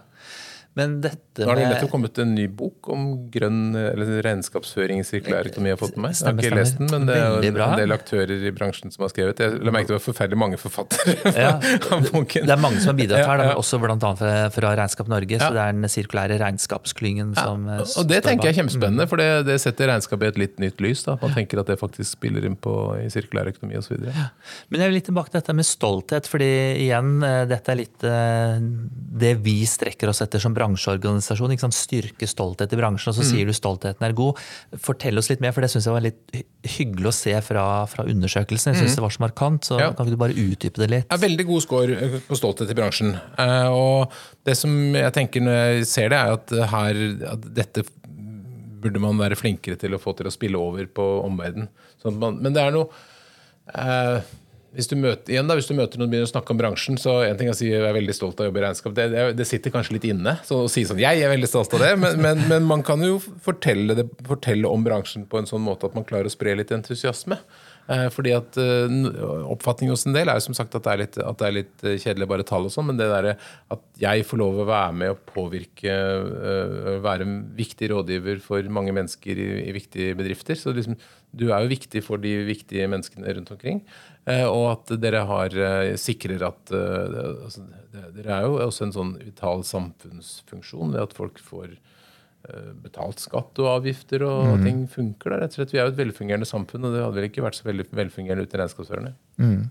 [0.79, 5.07] Men dette Nå har det nettopp kommet en ny bok om grønn eller regnskapsføring i
[5.07, 5.73] sirkulær økonomi.
[5.73, 6.17] Jeg har fått med meg.
[6.19, 9.13] Jeg har ikke lest den, men det er en del aktører i bransjen som har
[9.13, 9.43] skrevet.
[9.43, 12.47] Jeg la merke til det var forferdelig mange forfattere ja, av boken.
[12.47, 13.97] Det er mange som har bidratt her, da, også bl.a.
[14.19, 15.41] Fra, fra Regnskap Norge.
[15.43, 19.23] Så det er den sirkulære regnskapsklyngen som ja, Og det tenker jeg er kjempespennende, for
[19.23, 21.05] det, det setter regnskapet i et litt nytt lys.
[21.07, 21.19] Da.
[21.23, 23.99] Man tenker at det faktisk spiller inn på i sirkulær økonomi osv.
[24.07, 24.31] Ja.
[24.71, 26.51] Men jeg vil litt tilbake til dette med stolthet, fordi
[26.85, 28.59] igjen, eh, dette er litt eh,
[29.19, 31.55] det vi strekker oss etter som bransjeorganisasjon.
[31.55, 31.77] ikke sant?
[31.77, 33.29] Styrke stolthet i bransjen, og så mm.
[33.31, 34.41] sier du stoltheten er god.
[34.85, 36.39] Fortell oss litt mer, for det syns jeg var litt
[36.79, 38.75] hyggelig å se fra, fra undersøkelsen.
[38.75, 38.99] Jeg syns mm.
[38.99, 39.91] det var så markant, så ja.
[39.93, 41.09] kan ikke du bare utdype det litt?
[41.11, 43.15] Ja, veldig god score eh, på stolthet i bransjen.
[43.17, 47.05] Eh, og det som jeg tenker når jeg ser det, er at, her,
[47.35, 47.87] at dette
[48.79, 51.71] burde man være flinkere til å få til å spille over på omverdenen.
[51.99, 52.87] Sånn men det er noe
[53.75, 54.21] eh,
[54.79, 56.99] hvis du møter, igjen da, hvis du møter noen og begynner å snakke om bransjen,
[57.03, 58.93] så en ting å si jeg er veldig stolt av å jobbe i regnskap.
[58.95, 61.75] Det, det, det, sitter kanskje litt inne så å si sånn jeg er veldig stolt
[61.75, 65.51] av det, men, men, men man kan jo fortelle, det, fortelle, om bransjen på en
[65.51, 67.41] sånn måte at man klarer å spre litt entusiasme.
[67.89, 68.97] Eh, fordi at eh,
[69.49, 71.85] Oppfatningen hos en del er jo som sagt at det er litt, det er litt
[71.87, 74.97] eh, kjedelig bare tall og sånn, men det der at jeg får lov å være
[75.01, 75.95] med og påvirke,
[77.05, 80.59] være en viktig rådgiver for mange mennesker i, i viktige bedrifter.
[80.59, 80.99] så liksom,
[81.33, 83.83] Du er jo viktig for de viktige menneskene rundt omkring.
[84.29, 85.55] Og at dere har
[86.01, 87.65] sikrer at altså,
[88.15, 91.77] Dere er jo også en sånn vital samfunnsfunksjon ved at folk får
[92.83, 94.65] betalt skatt og avgifter, og mm.
[94.65, 95.41] ting funker der.
[95.43, 95.73] rett og slett.
[95.75, 98.47] Vi er jo et velfungerende samfunn, og det hadde vel ikke vært så veldig velfungerende
[98.47, 99.11] uten regnskapsførerne.
[99.43, 99.65] Mm.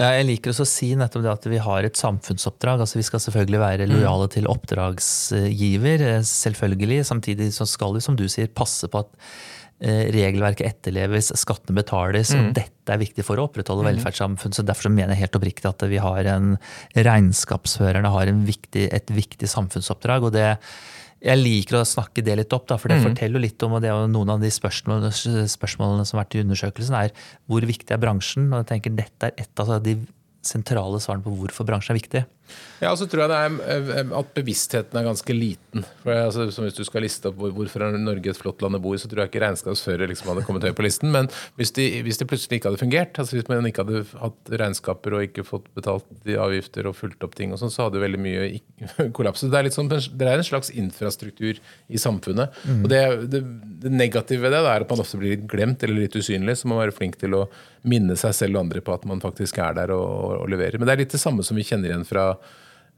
[0.00, 2.84] Jeg liker også å si nettopp det at vi har et samfunnsoppdrag.
[2.84, 3.94] altså Vi skal selvfølgelig være mm.
[3.96, 7.02] lojale til oppdragsgiver, eh, selvfølgelig.
[7.10, 9.12] Samtidig så skal vi, som du sier, passe på at
[9.82, 12.32] eh, regelverket etterleves, skattene betales.
[12.32, 12.46] Mm.
[12.46, 13.90] og Dette er viktig for å opprettholde mm.
[13.92, 14.56] velferdssamfunn.
[14.56, 16.56] så Derfor så mener jeg helt oppriktig at vi har en
[16.96, 20.30] regnskapsførerne har en viktig, et viktig samfunnsoppdrag.
[20.30, 20.52] og det
[21.22, 23.04] jeg liker å snakke det litt opp, da, for det mm.
[23.06, 25.12] forteller litt om og det er noen av de spørsmålene,
[25.50, 27.14] spørsmålene, som har vært i undersøkelsen, er
[27.50, 28.48] hvor viktig er bransjen?
[28.50, 29.96] og jeg tenker Dette er et av de
[30.42, 32.24] sentrale svarene på hvorfor bransjen er viktig.
[32.82, 35.84] Ja, og så tror jeg det er eh, at bevisstheten er ganske liten.
[36.02, 38.76] For altså, som Hvis du skal liste opp hvor- hvorfor er Norge et flott land
[38.76, 41.12] å bo i, så tror jeg ikke regnskapsfører liksom hadde kommet høyt på listen.
[41.14, 44.52] Men hvis de, hvis det plutselig ikke hadde fungert, altså hvis man ikke hadde hatt
[44.64, 48.02] regnskaper og ikke fått betalt de avgifter og fulgt opp ting, og sånn, så hadde
[48.02, 48.60] veldig mye
[49.16, 49.48] kollapset.
[49.54, 51.56] Det er, litt sånn, det er en slags infrastruktur
[51.88, 52.58] i samfunnet.
[52.82, 53.02] Og det,
[53.32, 53.44] det,
[53.86, 56.66] det negative ved det er at man ofte blir litt glemt eller litt usynlig, så
[56.68, 57.46] man må være flink til å
[57.88, 60.78] minne seg selv og andre på at man faktisk er der og, og, og leverer.
[60.78, 62.32] Men det er litt det samme som vi kjenner igjen fra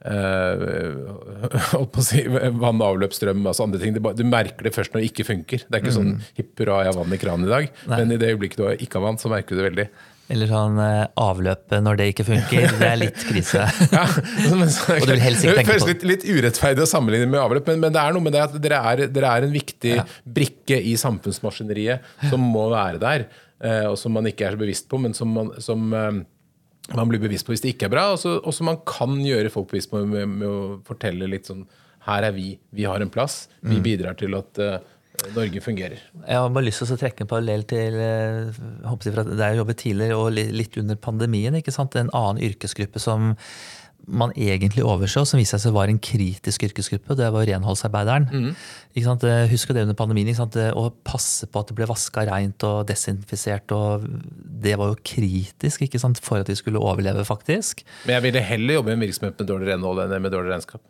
[0.05, 3.95] Uh, si, vann, avløp, strøm, altså andre ting.
[3.97, 5.63] Du merker det først når det ikke funker.
[5.65, 7.71] Det er ikke sånn hipp hurra, jeg har vann i kranen i dag.
[7.89, 9.87] Men i det øyeblikket du ikke har vann, så merker du det veldig.
[10.33, 12.71] Eller sånn eh, avløp når det ikke funker.
[12.81, 13.65] Det er litt krise.
[13.93, 14.05] Ja,
[14.57, 18.01] men så- ikke det føles litt, litt urettferdig å sammenligne med avløp, men, men det
[18.01, 22.41] er noe med det at dere er, dere er en viktig brikke i samfunnsmaskineriet som
[22.41, 23.27] må være der,
[23.89, 26.23] og som man ikke er så bevisst på, men som man, som, eh,
[26.95, 29.71] man blir bevisst på hvis det ikke er bra, og som man kan gjøre folk
[29.71, 31.67] bevisst på med, med å fortelle litt sånn
[32.05, 33.83] Her er vi, vi har en plass, vi Mm.
[33.83, 34.79] bidrar til at eh,
[35.33, 36.03] Norge fungerer.
[36.27, 39.79] Jeg har bare lyst til å trekke en parallell til jeg fra der jeg jobbet
[39.81, 41.55] tidligere og litt under pandemien.
[41.55, 43.37] En annen yrkesgruppe som
[44.07, 47.17] man egentlig overså, som viste seg være en kritisk yrkesgruppe.
[47.19, 48.29] Det var renholdsarbeideren.
[48.95, 49.25] Ikke sant?
[49.29, 50.29] Eh, Husker det under pandemien.
[50.31, 50.57] Ikke sant?
[50.57, 53.73] Å passe på at det ble vaska reint og desinfisert.
[53.73, 54.07] og
[54.65, 56.21] Det var jo kritisk ikke sant?
[56.25, 57.85] for at vi skulle overleve, faktisk.
[58.07, 60.83] Men jeg ville heller jobbe i en virksomhet med dårlig renhold enn med dårlig regnskap.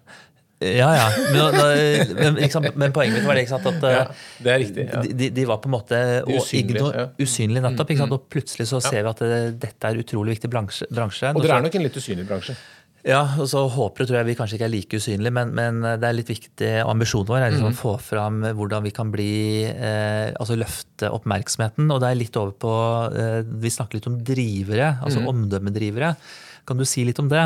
[0.65, 1.09] Ja, ja.
[1.35, 4.05] Men, men, men poenget mitt var det at eh, Ja,
[4.45, 4.85] det er riktig.
[4.87, 5.03] Ja.
[5.03, 7.09] de, de, de var på en måte De usynlige, ja.
[7.21, 7.91] Usynlig nettopp.
[7.93, 8.15] Ikke sant?
[8.17, 10.89] Og plutselig så ser vi at det, dette er utrolig viktig bransje.
[10.95, 11.35] bransje.
[11.35, 12.57] Og dere er nok en litt usynlig bransje.
[13.05, 15.83] Ja, og så håper og tror jeg vi kanskje ikke er like usynlige, men, men
[16.01, 16.71] det er litt viktig.
[16.89, 17.57] Ambisjonen vår er Mm.
[17.59, 21.91] liksom å få fram hvordan vi kan bli eh, Altså løfte oppmerksomheten.
[21.93, 22.73] Og det er litt over på
[23.13, 25.29] eh, Vi snakker litt om drivere, altså Mm.
[25.35, 26.15] omdømmedrivere.
[26.65, 27.45] Kan du si litt om det?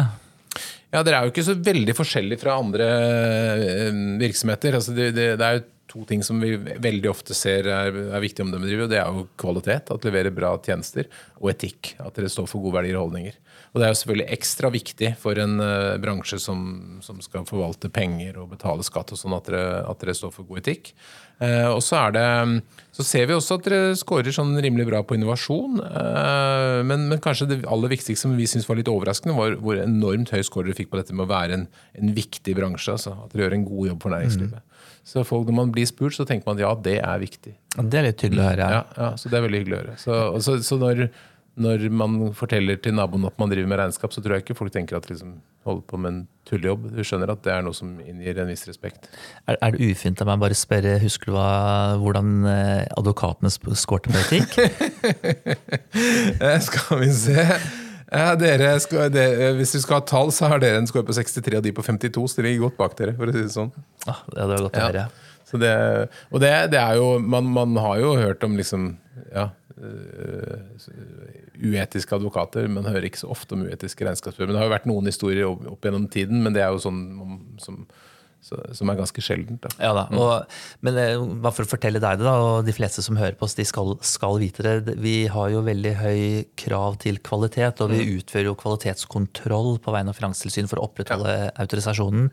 [0.95, 3.91] Ja, Dere er jo ikke så veldig forskjellige fra andre eh,
[4.23, 4.79] virksomheter.
[4.79, 8.23] Altså det, det, det er jo to ting som vi veldig ofte ser er, er
[8.23, 11.09] viktige vi driver, og Det er jo kvalitet, at leverer bra tjenester,
[11.41, 11.95] og etikk.
[12.05, 13.39] At dere står for gode verdier og holdninger.
[13.73, 16.61] Og Det er jo selvfølgelig ekstra viktig for en uh, bransje som,
[17.05, 20.63] som skal forvalte penger og betale skatt, og sånn at at dere står for god
[20.63, 20.93] etikk.
[21.39, 22.25] Uh, og så, det,
[22.93, 25.79] så ser vi også at dere scorer sånn rimelig bra på innovasjon.
[25.85, 29.81] Uh, men, men kanskje det aller viktigste som vi syns var litt overraskende, var hvor
[29.81, 32.97] enormt høy score dere fikk på dette med å være en, en viktig bransje.
[32.97, 34.68] Altså, at dere gjør en god jobb for næringslivet.
[35.09, 37.55] Så folk, når man blir spurt, så tenker man at ja, det er viktig.
[37.79, 38.71] Det er litt hyggelig å høre.
[38.75, 39.95] Ja, ja, så det er veldig hyggelig å høre.
[40.03, 41.07] Så, så, så når,
[41.65, 44.75] når man forteller til naboen at man driver med regnskap, så tror jeg ikke folk
[44.75, 46.91] tenker at liksom holder på med en tullejobb.
[46.93, 49.09] Du skjønner at det er noe som inngir en viss respekt.
[49.49, 51.49] Er, er det ufint av meg bare spørre, husker du hva,
[52.05, 54.57] hvordan eh, advokatene skårte på etikk?
[56.39, 57.43] Eh, Skal vi se.
[58.09, 61.17] Ja, dere skal, dere, hvis du skal ha tall, så har dere en score på
[61.17, 63.15] 63 og de på 52, så de ligger godt bak dere.
[63.19, 63.73] for å si det sånn.
[64.09, 65.09] Ah, det hadde godt å.
[65.49, 65.73] Så det,
[66.29, 68.91] og det, det er jo man, man har jo hørt om liksom
[69.33, 69.47] ja,
[69.81, 70.89] øh,
[71.59, 72.69] uetiske advokater.
[72.73, 74.51] Man hører ikke så ofte om uetiske regnskapsførere.
[74.51, 76.83] Men det har jo vært noen historier opp, opp gjennom tiden, men det er jo
[76.85, 77.01] sånn
[77.61, 77.81] som,
[78.45, 79.61] så, som er ganske sjeldent.
[79.65, 79.71] Da.
[79.83, 83.05] Ja da, og, Men eh, bare for å fortelle deg det, da, og de fleste
[83.05, 84.97] som hører på oss, de skal, skal vite det.
[85.03, 86.23] Vi har jo veldig høy
[86.61, 91.39] krav til kvalitet, og vi utfører jo kvalitetskontroll på vegne av Finanstilsynet for å opprettholde
[91.59, 92.31] autorisasjonen.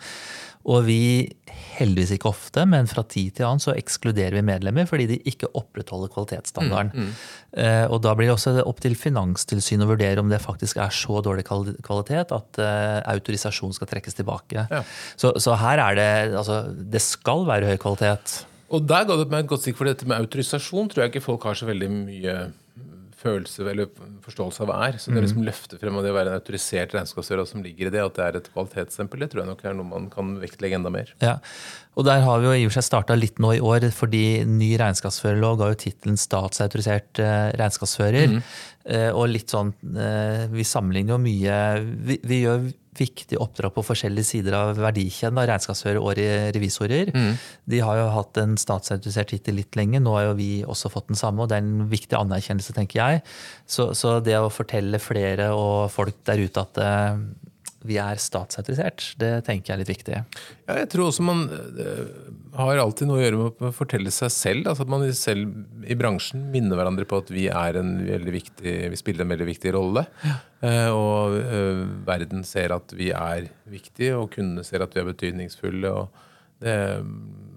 [0.66, 1.28] Og vi,
[1.78, 5.52] heldigvis ikke ofte, men fra tid til annen så ekskluderer vi medlemmer fordi de ikke
[5.54, 7.12] opprettholder kvalitetsstandarden.
[7.56, 10.96] Eh, og da blir det også opp til Finanstilsynet å vurdere om det faktisk er
[10.96, 14.66] så dårlig kvalitet at eh, autorisasjon skal trekkes tilbake.
[14.72, 14.82] Ja.
[15.14, 16.10] Så, så her er det
[16.42, 18.42] altså, Det skal være høy kvalitet.
[18.74, 21.28] Og der ga det meg et godt stikk, for dette med autorisasjon tror jeg ikke
[21.28, 22.38] folk har så veldig mye
[23.26, 23.90] følelse eller
[24.26, 25.00] forståelse av hva er.
[25.02, 27.90] Så det er liksom løfte frem av det å være en autorisert regnskapsfører som ligger
[27.90, 30.36] i det, at det er et kvalitetsstempel, det tror jeg nok er noe man kan
[30.42, 31.12] vektlegge enda mer.
[31.24, 31.40] Ja,
[31.96, 34.24] og der har vi jo i og for seg starta litt nå i år, fordi
[34.50, 38.38] ny regnskapsførerlov ga jo tittelen statsautorisert eh, regnskapsfører.
[38.40, 38.56] Eh,
[39.10, 41.56] og litt sånn eh, Vi sammenligner jo mye
[42.06, 46.14] vi, vi gjør viktige oppdrag på forskjellige sider av verdikjeden av regnskapsførere og
[46.56, 47.10] revisorer.
[47.12, 47.34] revisorer.
[47.68, 51.10] De har jo hatt en statsautorisert tittel litt lenge, nå har jo vi også fått
[51.12, 53.26] den samme, og det er en viktig anerkjennelse, tenker jeg.
[53.68, 57.20] Så, så det å fortelle flere og folk der ute at eh,
[57.86, 60.20] vi er statsautorisert, det tenker jeg er litt viktig.
[60.66, 62.04] Ja, jeg tror også man eh,
[62.58, 64.70] har alltid noe å gjøre med å fortelle seg selv.
[64.72, 67.96] altså At man selv i bransjen minner hverandre på at vi er en
[68.26, 70.06] viktig, vi spiller en veldig viktig rolle.
[70.66, 75.12] Eh, og eh, verden ser at vi er viktige, og kundene ser at vi er
[75.12, 75.92] betydningsfulle.
[75.92, 76.24] og
[76.64, 76.76] det,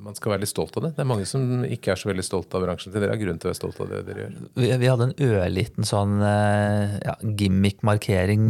[0.09, 0.91] man skal være litt stolt av det.
[0.97, 3.03] Det er mange som ikke er så veldig stolt av bransjen til.
[3.03, 4.39] Dere har grunn til å være stolt av det dere gjør.
[4.57, 8.47] Vi, vi hadde en ørliten sånn eh, ja, gimmick-markering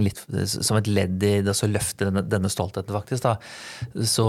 [0.52, 3.26] som et ledd i det å løfte denne, denne stoltheten, faktisk.
[3.26, 4.04] da.
[4.06, 4.28] Så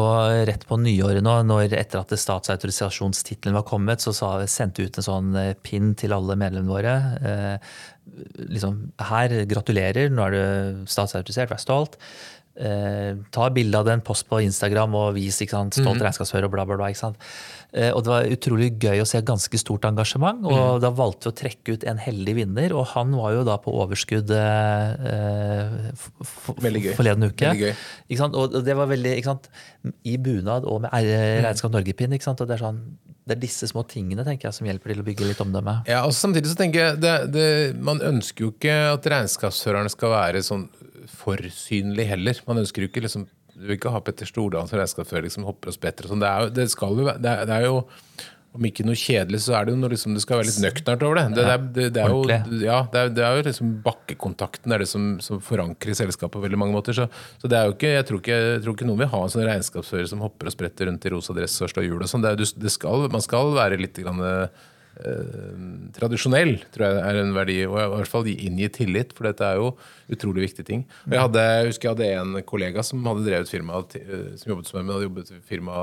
[0.50, 5.00] rett på nyåret nå, når etter at statsautorisasjonstittelen var kommet, så sa, sendte vi ut
[5.00, 6.98] en sånn eh, pin til alle medlemmene våre.
[7.22, 7.72] Eh,
[8.50, 12.02] liksom, her, gratulerer, nå er du statsautorisert, vær stolt.
[12.60, 16.04] Eh, ta bilde av den, post på Instagram og vis ikke sant, stolt Mhm.
[16.10, 16.88] regnskapsfører og bla, bla, bla.
[16.92, 17.16] ikke sant?
[17.72, 20.44] Eh, og det var utrolig gøy å se ganske stort engasjement.
[20.44, 20.82] Og Mhm.
[20.82, 23.72] da valgte vi å trekke ut en heldig vinner, og han var jo da på
[23.72, 25.92] overskudd eh,
[26.98, 27.46] forleden uke.
[27.48, 27.76] Veldig gøy.
[28.10, 28.36] Ikke sant?
[28.36, 29.50] Og det var veldig ikke sant?
[30.04, 32.12] I bunad og med R- Regnskap Norge-pinn.
[32.14, 32.42] ikke sant?
[32.42, 32.82] Og det er sånn
[33.30, 35.84] det er disse små tingene tenker jeg, som hjelper til å bygge litt omdømme.
[35.86, 40.10] Ja, og Samtidig så tenker jeg det, det, Man ønsker jo ikke at regnskapsførerne skal
[40.10, 40.68] være sånn
[41.18, 42.40] for synlig heller.
[42.48, 43.28] Man ønsker jo ikke liksom
[43.60, 46.22] Du vil ikke ha Petter Stordalen som regnskapsfører liksom hopper og spretter og sånn.
[46.24, 47.82] Det, er jo- det, skal jo det, er- det er jo
[48.56, 51.04] om ikke noe kjedelig, så er det jo noe liksom, det skal være litt nøkternt
[51.06, 51.26] over det.
[51.38, 52.24] Det, det, det, det, er, jo,
[52.64, 56.58] ja, det, er, det jo liksom bakkekontakten er det som, som forankrer selskapet på veldig
[56.58, 56.96] mange måter.
[56.98, 57.06] Så,
[57.38, 59.30] så det er jo ikke, jeg tror ikke, jeg tror ikke noen vil ha en
[59.36, 62.26] sånn regnskapsfører som hopper og spretter rundt i rosa dress og slår hjul og sånn.
[63.14, 64.24] Man skal være litt grann,
[65.96, 67.58] tradisjonell, tror jeg er en verdi.
[67.68, 69.72] Og i hvert fall inngi tillit, for dette er jo
[70.12, 70.86] utrolig viktige ting.
[71.08, 72.10] Og jeg, hadde, jeg husker jeg hadde
[72.40, 75.78] en kollega som hadde drevet firma, eh, som jobbet som hadde jobbet firma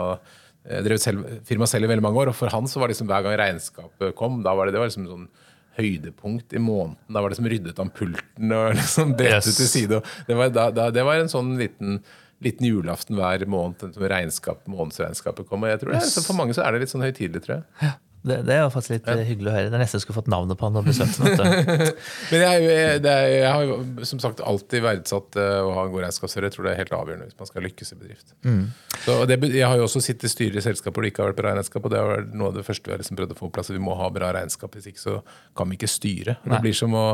[0.66, 3.08] eh, drevet selv, firma selv i veldig mange år, og for han så var liksom
[3.10, 5.26] hver gang regnskapet kom, da var det, det var liksom sånn
[5.76, 6.94] høydepunkt i måneden.
[7.12, 9.58] Da var det som ryddet han pulten og liksom delte Yes.
[9.58, 9.98] til side.
[10.28, 11.98] Det, var, da, da, det var en sånn liten,
[12.44, 15.66] liten julaften hver måned regnskap, månedsregnskapet kom.
[15.66, 17.92] Og jeg tror det, er- For mange så er det litt sånn høytidelig, tror jeg.
[18.26, 19.24] Det, det er jo faktisk litt ja.
[19.28, 19.70] hyggelig å høre.
[19.70, 21.28] Det er nesten jeg skulle fått navnet på han og besøkt ham.
[22.32, 26.06] Men jeg, er jeg, har jo som sagt alltid verdsatt eh, å ha en god
[26.08, 26.48] regnskapsfører.
[26.48, 28.36] Jeg tror det er helt avgjørende hvis man skal lykkes i bedrift.
[29.04, 31.32] Så det, jeg har jo også sittet i styret i selskaper hvor det ikke har
[31.32, 31.86] vært bra regnskap.
[31.86, 33.54] Og det har vært noe av det første vi har liksom prøvd å få på
[33.60, 33.72] plass.
[33.76, 35.18] Vi må ha bra regnskap, hvis ikke så
[35.56, 36.38] kan vi ikke styre.
[36.42, 37.08] Det blir som å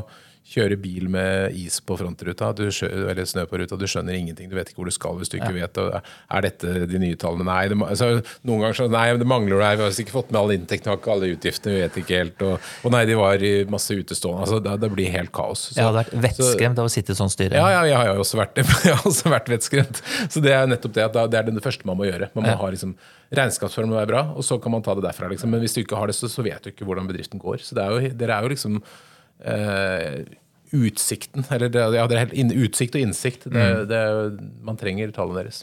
[0.52, 3.76] kjøre bil med is på frontruta du skjø, eller snø på ruta.
[3.78, 4.48] Du skjønner ingenting.
[4.50, 5.78] Du vet ikke hvor du skal hvis du ikke vet.
[5.80, 7.46] Og er dette de nye tallene?
[7.46, 7.68] Nei.
[7.70, 8.08] Det, altså,
[8.48, 9.78] noen ganger så Nei, det mangler det her.
[9.80, 11.76] Vi har ikke fått med alle inntektene, har ikke alle utgiftene.
[11.76, 12.42] Vi vet ikke helt.
[12.48, 14.42] Og, og nei, de var i masse utestående.
[14.44, 15.68] Altså, det, det blir helt kaos.
[15.70, 17.56] Så- Jeg hadde vært vettskremt av å sitte i sånn styre.
[17.62, 18.66] ja, ja, jeg har jo også vært det.
[18.88, 20.02] Jeg har også vært vettskremt.
[20.32, 22.28] Så det er nettopp det at det er det første man må gjøre.
[22.34, 22.96] Man må ha liksom,
[23.32, 25.30] Regnskapsføreren må være bra, og så kan man ta det derfra.
[25.32, 25.48] Liksom.
[25.54, 27.62] Men hvis du ikke har det, så, så vet du ikke hvordan bedriften går.
[27.64, 28.82] Så det er jo, dere er jo liksom
[29.44, 30.22] eh,
[30.72, 31.44] utsikten.
[31.52, 33.44] Eller det, ja, det er helt utsikt og innsikt.
[33.52, 35.62] Det, det, er jo- man trenger tallene deres.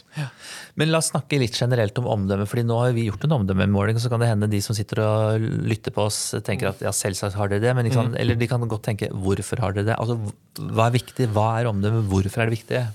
[0.78, 2.46] Men la oss snakke litt generelt om omdømme.
[2.46, 5.40] fordi nå har vi gjort en omdømmemåling, så kan det hende de som sitter og
[5.66, 7.74] lytter på oss, tenker at ja, selvsagt har dere det.
[7.74, 8.20] Men liksom, mm.
[8.22, 9.98] Eller de kan godt tenke hvorfor har dere det?
[9.98, 10.18] Altså,
[10.60, 11.30] Hva er viktig?
[11.34, 12.06] Hva er omdømme?
[12.06, 12.86] Hvorfor er det viktig?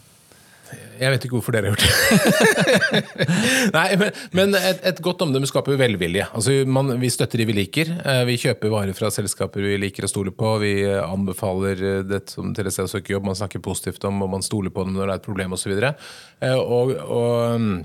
[0.99, 3.01] Jeg vet ikke hvorfor dere har gjort det.
[3.77, 6.27] Nei, men, men et, et godt omdømme skaper velvilje.
[6.35, 7.91] Altså, man, vi støtter de vi liker.
[8.01, 10.55] Eh, Vi kjøper varer fra selskaper vi liker å stole på.
[10.63, 13.27] Vi eh, anbefaler eh, det som til et sted å søke jobb.
[13.27, 15.75] Man snakker positivt om, og man stoler på dem når det er et problem osv.
[15.75, 17.75] Og, og, og mm,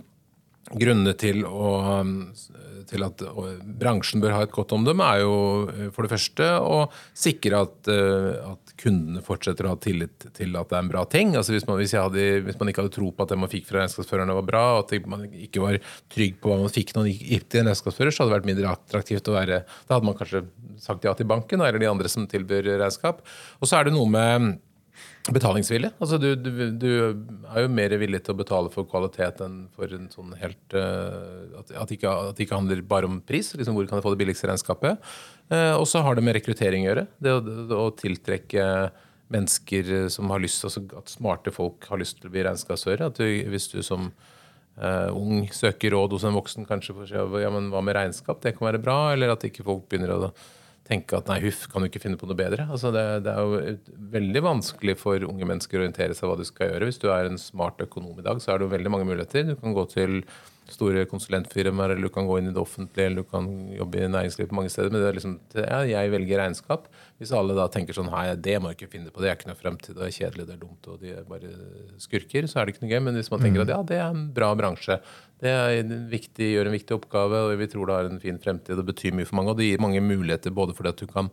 [0.71, 1.71] Grunnene til, å,
[2.87, 3.23] til at
[3.81, 5.35] bransjen bør ha et godt omdømme, er jo
[5.73, 6.85] eh, for det første å
[7.17, 11.03] sikre at, eh, at kundene fortsetter å ha tillit til at det er en bra
[11.11, 11.35] ting.
[11.35, 13.67] Altså hvis, man, hvis, hadde, hvis man ikke hadde tro på at det man fikk
[13.67, 15.81] fra regnskapsførerne var bra, og at man ikke var
[16.15, 18.51] trygg på hva man fikk når man gikk til en regnskapsfører, så hadde det vært
[18.53, 20.47] mindre attraktivt å være Da hadde man kanskje
[20.81, 23.25] sagt ja til banken eller de andre som tilbyr regnskap.
[23.59, 24.61] Og så er det noe med
[25.29, 25.91] Betalingsvilje.
[26.01, 26.49] Altså du, du,
[26.81, 30.77] du er jo mer villig til å betale for kvalitet enn for en sånn helt
[30.77, 33.53] uh, At, at, det ikke handler bare om pris.
[33.53, 35.13] liksom Hvor kan jeg få det billigste regnskapet?
[35.53, 37.07] Uh, og så har det med rekruttering å gjøre.
[37.21, 38.67] Det å, det å tiltrekke
[39.31, 43.11] mennesker som har lyst altså At smarte folk har lyst til å bli regnskapsfører.
[43.11, 47.11] At du, hvis du som uh, ung søker råd hos en voksen, kanskje for å
[47.11, 49.03] si ja, men hva med regnskap, det kan være bra.
[49.13, 50.33] Eller at ikke folk begynner å
[50.91, 52.67] tenke at nei, huff, kan du ikke finne på noe bedre?
[52.71, 53.75] Altså det, det er jo
[54.17, 56.89] veldig vanskelig for unge mennesker å orientere seg hva du skal gjøre.
[56.91, 59.53] Hvis du er en smart økonom i dag, så er det jo veldig mange muligheter.
[59.53, 60.19] Du kan gå til
[60.71, 64.11] store konsulentfirmaer, eller du kan gå inn i det offentlige, eller du kan jobbe i
[64.11, 64.93] næringslivet på mange steder.
[64.93, 66.87] Men det er liksom, ja, jeg velger regnskap.
[67.21, 69.51] Hvis alle da tenker sånn Hei, det må jeg ikke finne på, det er ikke
[69.51, 71.51] noe fremtid, det er kjedelig, det er dumt, og de er bare
[72.03, 73.03] skurker, så er det ikke noe gøy.
[73.09, 75.01] Men hvis man tenker at ja, det er en bra bransje,
[75.41, 75.55] det
[76.11, 79.17] viktig, gjør en viktig oppgave, og vi tror det har en fin fremtid og betyr
[79.17, 81.31] mye for mange, og det gir mange muligheter både fordi at du kan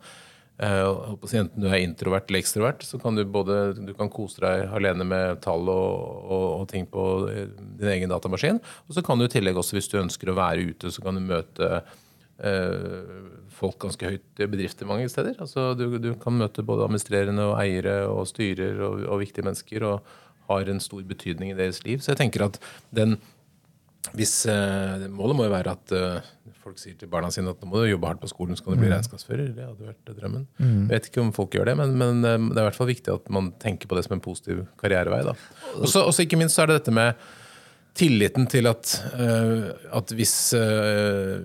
[0.63, 4.41] eh, si, Enten du er introvert eller ekstrovert, så kan du både du kan kose
[4.43, 8.61] deg alene med tall og, og, og ting på eh, din egen datamaskin.
[8.87, 11.19] Og så kan du i tillegg også, hvis du ønsker å være ute, så kan
[11.19, 11.71] du møte
[12.39, 13.17] eh,
[13.57, 15.35] folk ganske høyt i bedrifter mange steder.
[15.43, 19.87] Altså, du, du kan møte både administrerende og eiere og styrer og, og viktige mennesker
[19.87, 20.15] og
[20.47, 21.99] har en stor betydning i deres liv.
[21.99, 22.61] Så jeg tenker at
[22.95, 23.17] den
[24.15, 26.27] hvis eh, Målet må jo være at eh,
[26.63, 28.75] folk sier til barna sine at nå må du jobbe hardt på skolen, så kan
[28.75, 29.49] du bli regnskapsfører.
[29.55, 30.45] Det hadde vært drømmen.
[30.59, 32.91] Jeg vet ikke om folk gjør det, men, men eh, det er i hvert fall
[32.91, 35.23] viktig at man tenker på det som en positiv karrierevei.
[35.27, 37.15] Og også ikke minst så er det dette med
[37.97, 41.39] tilliten til at, eh, at hvis, eh,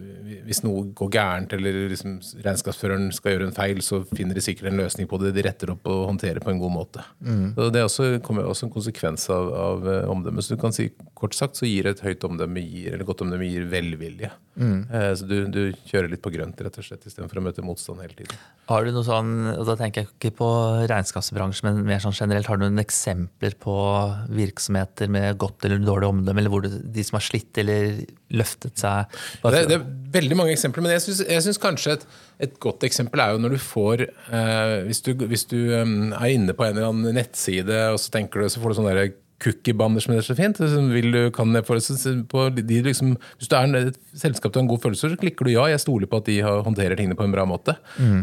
[0.46, 4.70] hvis noe går gærent, eller liksom regnskapsføreren skal gjøre en feil, så finner de sikkert
[4.70, 5.32] en løsning på det.
[5.36, 7.04] De retter opp og håndterer på en god måte.
[7.24, 7.54] Mm.
[7.56, 10.44] Det er også, kommer også en konsekvens av, av eh, omdømmet.
[10.44, 13.48] Så du kan si kort sagt så gir et høyt omdømme gir, eller godt omdømme
[13.48, 14.32] gir velvilje.
[14.58, 18.02] Eh, Så du, du kjører litt på grønt rett og slett istedenfor å møte motstand
[18.04, 18.36] hele tiden.
[18.68, 20.48] Har du noe sånn, og da tenker jeg ikke på
[20.90, 23.74] regnskapsbransjen, men mer sånn generelt, har du noen eksempler på
[24.32, 28.02] virksomheter med godt eller dårlig omdømme, eller hvor det, de som har slitt eller
[28.34, 29.16] løftet seg.
[29.44, 29.86] Det, det er
[30.18, 32.06] veldig mange eksempler, men jeg syns, kanskje et,
[32.48, 36.34] et godt eksempel er jo når du får eh, Hvis du, hvis du um, er
[36.34, 39.12] inne på en eller annen nettside, og så tenker du, så får du sånn derre
[39.42, 40.58] cookie-banner som heter så fint.
[40.58, 41.66] Så vil du, kan jeg
[42.30, 45.48] på de, liksom, hvis du er et selskap du har en god følelse så klikker
[45.48, 47.74] du ja, jeg stoler på at de har, håndterer tingene på en bra måte.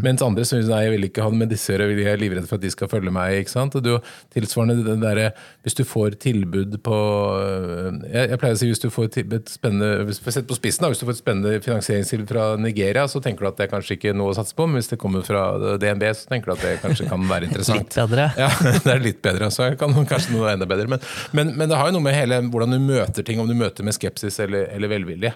[0.04, 2.20] Mens andre syns nei, jeg vil ikke ha det med disse å gjøre, jeg er
[2.20, 3.40] livredd for at de skal følge meg.
[3.42, 3.76] ikke sant?
[3.78, 3.92] Og du,
[4.34, 5.30] tilsvarende det derre
[5.64, 6.96] Hvis du får tilbud på
[7.40, 10.84] øh, jeg, jeg pleier å si hvis du får et spennende hvis vi på spissen
[10.84, 13.72] da, hvis du får et spennende finansieringstilbud fra Nigeria, så tenker du at det er
[13.72, 15.42] kanskje ikke noe å satse på, men hvis det kommer fra
[15.80, 17.82] DNB, så tenker du at det kanskje kan være interessant.
[17.82, 18.28] Litt bedre.
[18.40, 18.50] Ja,
[18.84, 19.50] det er litt bedre.
[19.54, 20.88] Så kan kanskje noe enda bedre.
[20.94, 21.04] Men,
[21.36, 23.86] men, men det har jo noe med hele hvordan du møter ting, om du møter
[23.86, 25.32] med skepsis eller, eller velvilje.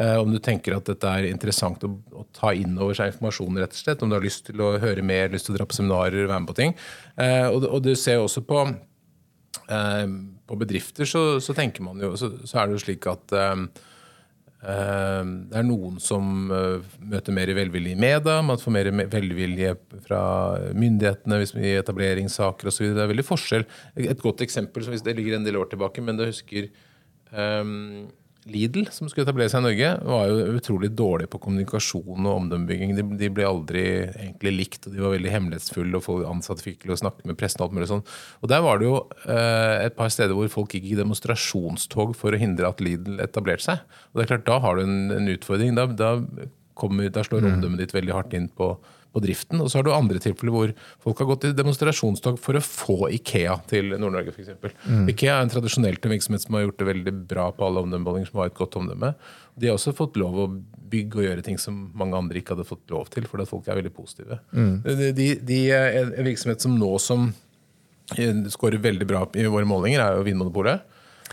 [0.00, 3.60] Eh, om du tenker at dette er interessant å, å ta inn over seg informasjon,
[3.62, 4.04] rett og slett.
[4.04, 6.44] Om du har lyst til å høre mer, lyst til å dra på seminarer, være
[6.44, 6.76] med på ting.
[7.16, 10.06] Eh, og, og du ser jo også på eh,
[10.44, 13.32] på bedrifter så, så tenker man jo, så, så er det jo slik at
[14.64, 19.74] det er noen som eh, møter mer velvilje i media, man får mer velvilje
[20.06, 20.20] fra
[20.72, 22.88] myndighetene hvis vi i etableringssaker osv.
[22.96, 23.66] Det er veldig forskjell.
[24.00, 27.74] Et godt eksempel, som det ligger en del år tilbake, men det husker eh,
[28.44, 32.92] Lidl, som skulle etablere seg i Norge, var jo utrolig dårlig på kommunikasjon og omdømmebygging.
[32.98, 36.82] De, de ble aldri egentlig likt, og de var veldig hemmelighetsfulle, og folk ansatte fikk
[36.82, 38.04] til å snakke med pressen og alt mulig sånn.
[38.44, 42.36] Og der var det jo eh, et par steder hvor folk gikk i demonstrasjonstog for
[42.36, 43.86] å hindre at Lidl etablerte seg.
[44.12, 45.72] Og det er klart, da har du en, en utfordring.
[45.78, 46.12] Da, da,
[46.76, 48.74] kommer, da slår omdømmet ditt veldig hardt inn på,
[49.14, 49.62] på driften.
[49.62, 50.72] Og så har du andre tilfeller hvor
[51.04, 54.54] folk har gått i demonstrasjonstog for å få Ikea til Nord-Norge, f.eks.
[54.84, 55.06] Mm.
[55.12, 58.30] Ikea er en tradisjonelt en virksomhet som har gjort det veldig bra på alle omdømmemålinger,
[58.30, 59.14] som har et godt omdømme.
[59.54, 60.48] De har også fått lov å
[60.94, 63.78] bygge og gjøre ting som mange andre ikke hadde fått lov til, fordi folk er
[63.80, 64.40] veldig positive.
[64.52, 67.30] De, de, de, en en virksomhet som nå som
[68.18, 70.90] eh, skårer veldig bra i våre målinger, er jo Vinmonopolet.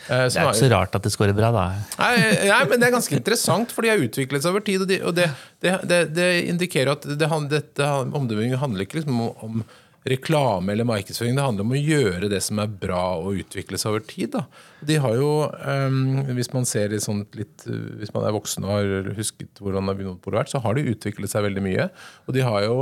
[0.10, 1.68] Eh, Det er ikke så rart at det scorer bra, da.
[2.00, 2.16] Nei,
[2.50, 4.82] nei, men det er ganske interessant, for de har utviklet seg over tid.
[4.82, 5.30] Og, de, og det,
[5.62, 9.64] det, det, indikerer at det, dette omdømmingen handler ikke liksom om, om
[10.10, 11.36] reklame eller markedsføring.
[11.38, 14.34] Det handler om å gjøre det som er bra og utvikle seg over tid.
[14.34, 14.46] Da.
[14.88, 15.30] De har jo,
[15.62, 19.62] um, Hvis man ser litt sånn litt, uh, hvis man er voksen og har husket
[19.62, 21.88] hvordan Vinmonopolet har vært, så har de utviklet seg veldig mye.
[22.26, 22.80] Og de har jo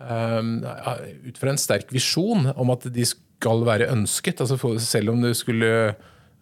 [0.00, 0.56] um,
[1.28, 4.40] ut fra en sterk visjon om at de skal være ønsket.
[4.40, 5.92] altså for, Selv om det skulle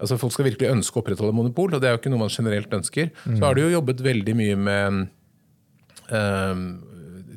[0.02, 2.32] Altså Folk skal virkelig ønske å opprettholde monopol, og det er jo ikke noe man
[2.34, 3.12] generelt ønsker.
[3.24, 5.04] Så har du jo jobbet veldig mye med
[6.10, 6.64] um,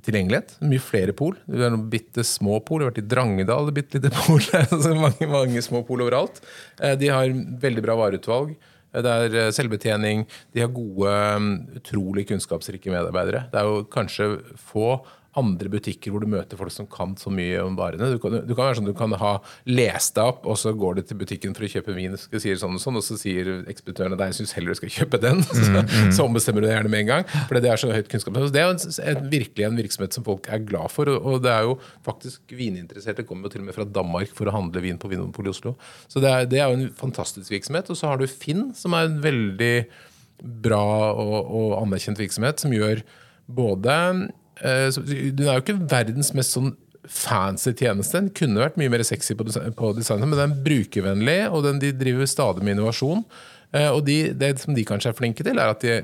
[0.06, 0.56] tilgjengelighet.
[0.66, 1.36] Mye flere pol.
[1.46, 2.82] Det er noen bitte små pol.
[2.82, 4.42] Du har vært i Drangedal, bitte lite pol.
[4.62, 6.42] altså mange, mange små pol overalt.
[6.80, 8.56] Eh, de har veldig bra vareutvalg.
[8.94, 10.26] Eh, Det er eh, selvbetjening.
[10.56, 11.52] De har gode, mm,
[11.82, 13.46] utrolig kunnskapsrike medarbeidere.
[13.54, 14.30] Det er jo kanskje
[14.72, 15.00] få
[15.40, 18.12] andre butikker hvor du møter folk som kan så mye om varene.
[18.14, 19.34] Du kan, du kan sånn, du kan ha
[19.68, 22.60] lest deg opp, og så går du til butikken for å kjøpe vin, og sier
[22.62, 25.44] sånn og sånn, og så sier ekspeditøren at jeg syns heller du skal kjøpe den.
[25.56, 25.82] Så,
[26.14, 27.24] så ombestemmer du deg gjerne med en gang.
[27.48, 28.38] For det er så høyt kunnskap.
[28.44, 28.74] Så Det er
[29.14, 31.10] en, virkelig en virksomhet som folk er glad for.
[31.16, 34.56] Og, det er jo faktisk vininteresserte kommer jo til og med fra Danmark for å
[34.56, 35.76] handle vin på Vinmonopolet i Oslo.
[36.12, 37.90] Så det er, det er jo en fantastisk virksomhet.
[37.92, 39.76] Og så har du Finn, som er en veldig
[40.66, 43.04] bra og, og anerkjent virksomhet, som gjør
[43.46, 43.96] både
[44.62, 46.74] Den er jo ikke verdens mest sånn
[47.12, 48.18] fancy tjeneste.
[48.18, 51.82] Den kunne vært mye mer sexy på, på designet, men den er brukervennlig, og den,
[51.84, 53.24] de driver stadig med innovasjon.
[53.76, 56.00] Eh, og de, det som de kanskje er flinke til, er at de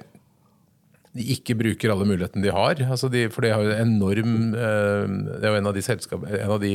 [1.11, 2.79] de ikke bruker alle mulighetene de har.
[2.87, 5.09] Altså de, for det, har jo enorm eh,
[5.41, 6.69] Det er jo en av de, selskap, en av de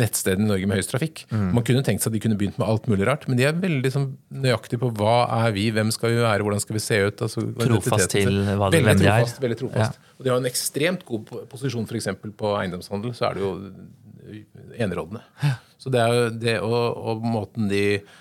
[0.00, 1.24] nettstedene i Norge med høyest trafikk.
[1.30, 3.52] Man kunne tenkt seg at de kunne begynt med alt mulig rart, men de er
[3.60, 7.02] veldig sånn, nøyaktige på hva er vi, hvem skal vi være, hvordan skal vi se
[7.10, 7.22] ut.
[7.28, 9.20] Altså, Trofast til hva de- veldig hvem de er.
[9.20, 10.00] trofast, Veldig trofast.
[10.18, 12.08] Og de har en ekstremt god po- posisjon f.eks.
[12.40, 13.52] på eiendomshandel, så er det jo
[14.80, 15.20] enerådende.
[15.78, 18.12] Så det er jo det og, og måten de eh,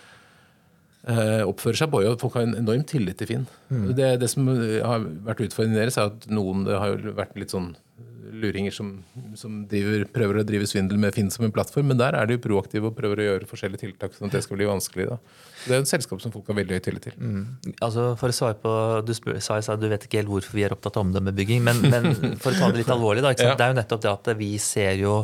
[1.04, 2.04] oppfører seg på.
[2.06, 3.48] Jo, folk har en enorm tillit til Finn.
[3.70, 7.74] Det, det som har vært utfordringen deres, er at noen det har vært litt sånn
[8.34, 8.90] luringer som,
[9.38, 12.38] som driver, prøver å drive svindel med Finn som en plattform, men der er de
[12.42, 15.08] proaktive og prøver å gjøre forskjellige tiltak sånn at det skal bli vanskelig.
[15.12, 15.18] da.
[15.64, 17.18] Det er et selskap som folk har veldig høy tillit til.
[17.78, 18.74] Altså for å svare på,
[19.08, 21.84] Du spør, sa jeg du vet ikke helt hvorfor vi er opptatt av omdømmebygging, men,
[21.94, 22.10] men
[22.42, 23.54] for å ta det litt alvorlig, da, ikke sant?
[23.54, 23.60] Ja.
[23.60, 25.18] det er jo nettopp det at vi ser jo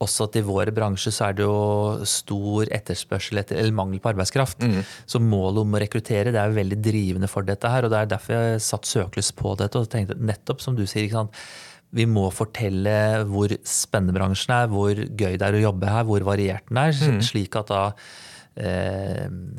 [0.00, 4.12] også at i vår bransje så er det jo stor etterspørsel etter, eller mangel på
[4.14, 4.64] arbeidskraft.
[5.04, 7.84] Så målet om å rekruttere det er jo veldig drivende for dette her.
[7.84, 9.78] og Det er derfor jeg satt søkelys på dette.
[9.78, 11.44] og tenkte nettopp som du sier, ikke sant?
[11.90, 12.92] vi må fortelle
[13.26, 16.92] hvor spennende bransjen er, hvor gøy det er å jobbe her, hvor variert den er.
[17.26, 17.80] Slik at da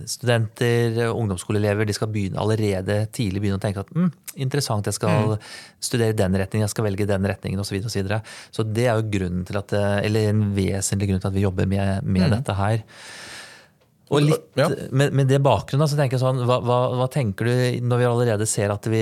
[0.05, 4.11] studenter, ungdomsskoleelever, de skal begynne, allerede tidlig begynne å tenke at mm,
[4.45, 5.35] interessant, jeg skal
[5.81, 7.79] studere den retningen, jeg skal velge den retningen osv.
[7.79, 8.21] Så, og så, videre.
[8.53, 9.73] så det er jo grunnen til at,
[10.05, 12.85] eller en vesentlig grunn til at vi jobber med, med dette her.
[14.11, 14.65] Og litt, Ja.
[14.91, 18.07] med, med det bakgrunnen, så tenker jeg sånn, hva, hva, hva tenker du når vi
[18.09, 18.99] allerede ser at vi,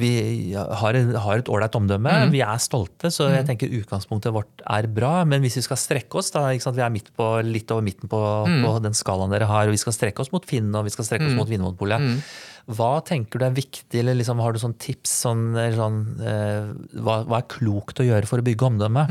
[0.00, 0.10] vi
[0.58, 2.14] har, har et ålreit omdømme?
[2.32, 5.20] Vi er stolte, så jeg tenker utgangspunktet vårt er bra.
[5.30, 8.18] Men hvis vi skal strekke oss, da, vi er midt på, litt over midten på,
[8.50, 11.06] på den skalaen dere har, og vi skal strekke oss mot Finn og vi skal
[11.06, 12.10] strekke oss mot Vinmonopolet.
[12.70, 15.14] Hva tenker du er viktig, eller liksom, har du sånn tips?
[15.24, 15.46] Sånn,
[15.78, 16.66] sånn, eh,
[16.98, 19.06] hva, hva er klokt å gjøre for å bygge omdømme?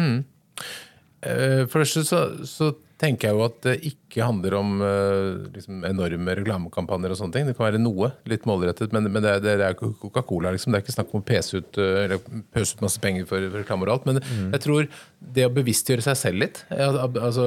[1.23, 2.69] Eh, For det første så, så
[2.99, 7.47] tenker jeg jo at det ikke handler om eh, liksom enorme reklamekampanjer og sånne ting.
[7.47, 10.51] Det kan være noe litt målrettet, men, men det, det er jo Coca-Cola.
[10.55, 10.73] Liksom.
[10.73, 12.17] Det er ikke snakk om å eh,
[12.55, 14.09] pøse ut masse penger for, for reklame og alt.
[14.09, 14.89] Men jeg tror
[15.20, 17.43] det å bevisstgjøre seg selv litt, altså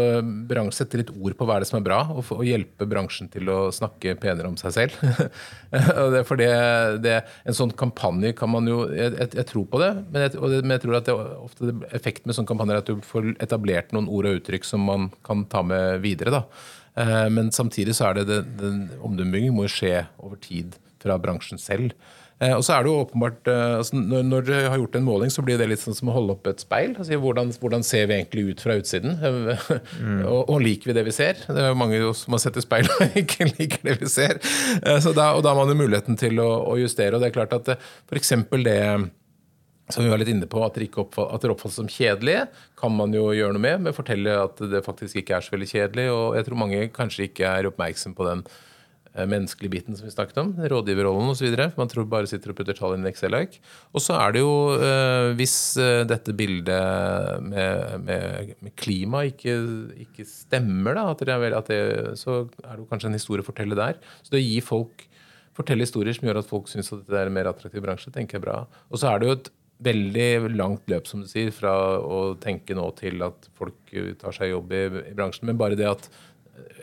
[0.76, 3.48] setter litt ord på hva er det som er bra, og, og hjelpe bransjen til
[3.48, 4.98] å snakke penere om seg selv.
[6.28, 6.50] For det,
[7.04, 7.16] det,
[7.48, 10.60] en sånn kampanje kan man jo Jeg, jeg, jeg tror på det, men jeg, det,
[10.60, 11.16] men jeg tror at det,
[11.48, 14.84] ofte effekten med sånne kampanjer er at du får etablert noen ord og uttrykk som
[14.92, 16.34] man kan ta med videre.
[16.36, 16.44] da.
[17.00, 21.60] Eh, Men samtidig så er det, den, den omdømmebygging må skje over tid fra bransjen
[21.60, 21.96] selv.
[22.42, 25.06] Eh, Og så er det jo åpenbart, eh, altså når, når du har gjort en
[25.06, 26.96] måling, så blir det litt sånn som å holde opp et speil.
[26.98, 29.14] Altså, hvordan, hvordan ser vi egentlig ut fra utsiden?
[30.32, 31.38] og, og liker vi det vi ser?
[31.46, 34.40] Det er jo mange som har sett i speil og ikke liker det vi ser.
[34.82, 37.14] Eh, Så da, og da har man jo muligheten til å, å justere.
[37.16, 38.34] Og det er klart at f.eks.
[38.66, 38.78] det
[39.92, 42.46] som vi var litt inne på, At det oppfattes oppfattes som kjedelig,
[42.80, 43.82] kan man jo gjøre noe med.
[43.86, 46.06] Men Fortelle at det faktisk ikke er så veldig kjedelig.
[46.14, 48.70] Og jeg tror mange kanskje ikke er oppmerksom på den eh,
[49.12, 50.52] menneskelige biten som vi snakket om.
[50.72, 51.52] Rådgiverrollen osv.
[51.76, 53.58] Man tror bare sitter og putter tall inn i Excel-ark.
[53.92, 59.56] Og så er det jo, eh, hvis eh, dette bildet med, med, med klima ikke,
[60.06, 61.82] ikke stemmer, da, at det er at det,
[62.20, 64.00] så er det jo kanskje en historie å fortelle der.
[64.24, 65.06] Så det gir folk
[65.56, 68.38] fortelle historier som gjør at folk syns at det er en mer attraktiv bransje, tenker
[68.38, 68.62] jeg bra.
[68.88, 69.52] Og så er det jo et
[69.82, 74.52] veldig langt løp, som du sier, fra å tenke nå til at folk tar seg
[74.52, 75.48] jobb i, i bransjen.
[75.50, 76.08] Men bare det at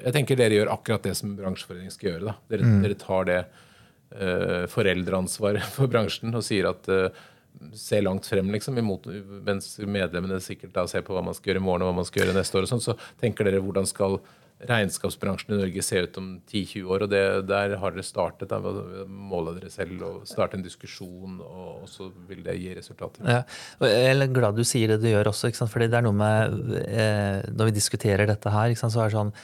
[0.04, 2.32] Jeg tenker dere gjør akkurat det som bransjeforeningen skal gjøre.
[2.32, 2.36] da.
[2.52, 7.28] Dere, dere tar det uh, foreldreansvaret for bransjen og sier at uh,
[7.76, 9.08] se langt frem, liksom, imot,
[9.46, 12.08] mens medlemmene sikkert da ser på hva man skal gjøre i morgen og hva man
[12.08, 12.68] skal gjøre neste år.
[12.68, 14.20] og sånn, Så tenker dere hvordan skal
[14.68, 17.06] regnskapsbransjen i Norge se ut om 10-20 år?
[17.06, 21.88] og det, Der har dere startet Der måla dere selv og starte en diskusjon, og,
[21.88, 23.24] så vil det gi resultater.
[23.24, 23.44] Ja,
[23.88, 25.50] jeg er glad du sier det du gjør også.
[25.50, 25.72] Ikke sant?
[25.72, 29.20] Fordi det er noe med eh, Når vi diskuterer dette her, sant, så er det
[29.20, 29.36] sånn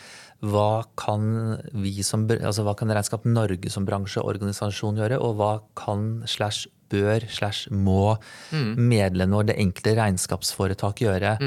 [0.46, 6.26] hva kan vi som, altså hva kan Regnskap Norge som bransjeorganisasjon gjøre, og hva kan
[6.30, 8.18] slash bør slash må
[8.52, 11.38] medlemmene og det enkelte regnskapsforetak gjøre?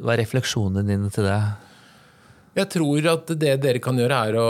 [0.00, 1.38] Hva er refleksjonene dine til det?
[2.52, 4.48] Jeg tror at det dere kan gjøre, er å,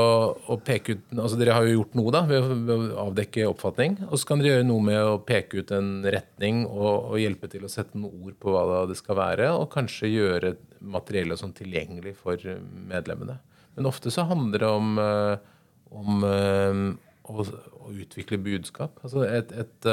[0.50, 3.94] å peke ut altså Dere har jo gjort noe da, ved å, avdekke oppfatning.
[4.08, 7.50] Og så kan dere gjøre noe med å peke ut en retning og, og hjelpe
[7.52, 9.52] til å sette noen ord på hva det skal være.
[9.54, 12.42] Og kanskje gjøre materiellet sånn tilgjengelig for
[12.90, 13.38] medlemmene.
[13.76, 15.36] Men ofte så handler det om, eh,
[16.02, 16.80] om eh,
[17.30, 17.46] å,
[17.86, 18.98] å utvikle budskap.
[19.06, 19.92] Altså et, et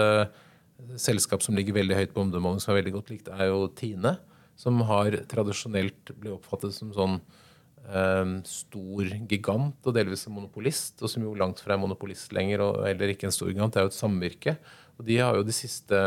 [0.79, 3.67] et, selskap som ligger veldig høyt på omdømmemålen, som er veldig godt likt, er jo
[3.77, 4.15] Tine.
[4.59, 7.38] Som har tradisjonelt blitt oppfattet som sånn eh,
[8.45, 12.83] stor gigant og delvis en monopolist, og som jo langt fra er monopolist lenger, og
[12.85, 13.73] heller ikke en stor gigant.
[13.73, 14.57] Det er jo et samvirke.
[14.99, 16.01] Og de har jo de siste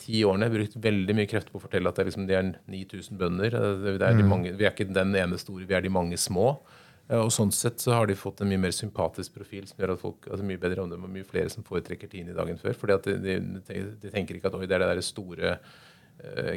[0.00, 2.50] ti årene brukt veldig mye krefter på å fortelle at det er, liksom, de er
[2.68, 3.54] 9000 bønder.
[3.84, 6.50] Det er de, mange, vi er ikke den ene store, vi er de mange små.
[7.08, 9.94] Eh, Og sånn sett så har de fått en mye mer sympatisk profil som gjør
[9.94, 12.74] at folk, altså mye bedre omdømme og mye flere som foretrekker Tine i dagen før.
[12.76, 13.36] fordi at de,
[13.68, 15.76] de, de tenker ikke at oi, det er det der store eh,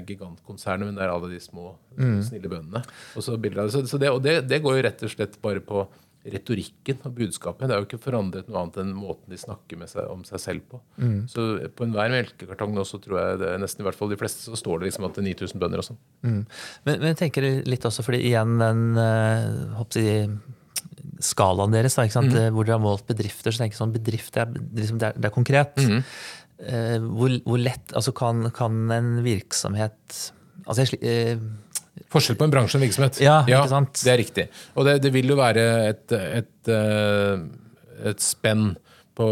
[0.07, 2.83] gigantkonsernet, men det er alle de små, snille bøndene.
[3.15, 3.55] Og så, det.
[3.73, 5.83] så, så det, og det, det går jo rett og slett bare på
[6.29, 7.69] retorikken og budskapet.
[7.69, 10.41] Det er jo ikke forandret noe annet enn måten de snakker med seg, om seg
[10.43, 10.81] selv på.
[11.31, 11.45] Så
[11.75, 14.59] på enhver melkekartong nå, så tror jeg det, nesten i hvert fall de fleste, så
[14.59, 15.99] står det liksom at det er 9000 bønder og sånn.
[16.27, 16.41] Mm.
[16.89, 19.77] Men, men tenker litt også, fordi igjen den øh,
[21.23, 22.35] skalaen deres, da, sant?
[22.55, 25.17] hvor dere har målt bedrifter, så tenker jeg sånn bedrift det er, liksom, det er,
[25.19, 25.79] det er konkret.
[25.79, 26.19] eh,
[26.59, 30.17] hvor, hvor lett altså kan, kan en virksomhet
[30.65, 31.39] altså jeg, eh,
[32.09, 33.17] Forskjell på en bransje og en virksomhet.
[33.21, 33.99] Ja, sant?
[33.99, 34.45] Det er riktig.
[34.79, 37.41] Og det, det vil jo være et, et, eh,
[38.09, 38.71] et spenn
[39.19, 39.27] på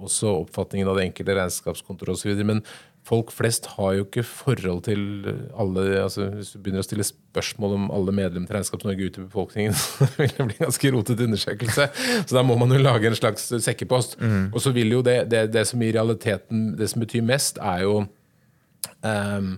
[0.00, 2.32] også oppfatningen av det enkelte regnskapskontoret osv.
[2.48, 2.62] Men
[3.06, 5.00] folk flest har jo ikke forhold til
[5.58, 9.22] alle altså Hvis du begynner å stille spørsmål om alle medlemmer til Regnskaps Norge ute
[9.22, 11.88] i befolkningen, så vil det bli en ganske rotete undersøkelse.
[12.26, 14.18] Så da må man jo lage en slags sekkepost.
[14.20, 14.50] Mm.
[14.52, 17.84] Og så vil jo det, det, det som i realiteten det som betyr mest, er
[17.86, 17.96] jo
[19.06, 19.50] eh,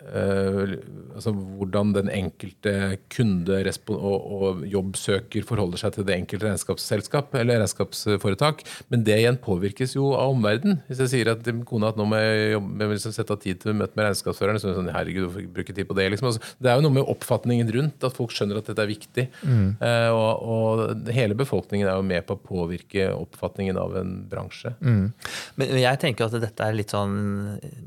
[0.00, 2.74] altså hvordan den enkelte
[3.12, 8.64] kunde og, jobbsøker forholder seg til det enkelte regnskapsselskap eller regnskapsforetak.
[8.92, 10.80] Men det igjen påvirkes jo av omverdenen.
[10.88, 13.42] Hvis jeg sier at til kona at nå må jeg, jobbe, jeg liksom sette av
[13.42, 16.08] tid til møte med regnskapsføreren, så er det sånn, herregud, hvorfor bruke tid på det?
[16.14, 16.30] Liksom.
[16.30, 19.26] Altså, det er jo noe med oppfatningen rundt, at folk skjønner at dette er viktig.
[19.46, 24.74] Eh, og, og hele befolkningen er jo med på å påvirke oppfatningen av en bransje.
[24.80, 27.14] Men men jeg tenker at dette er litt sånn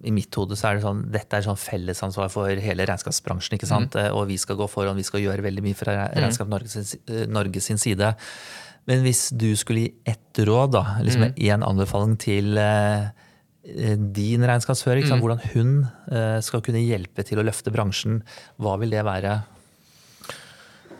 [0.05, 1.59] I mitt hode så er det sånn dette er sånn
[2.03, 3.57] fellesansvar for hele regnskapsbransjen.
[3.57, 3.95] ikke sant?
[3.95, 4.13] Mm.
[4.17, 7.25] Og vi skal gå foran, vi skal gjøre veldig mye fra Regnskap Norge sin, eh,
[7.27, 8.15] Norge sin side.
[8.85, 13.09] Men hvis du skulle gi ett råd, da, liksom én anbefaling til eh,
[13.63, 15.23] din regnskapsfører, sant?
[15.23, 15.87] hvordan hun
[16.43, 18.21] skal kunne hjelpe til å løfte bransjen,
[18.59, 19.37] hva vil det være?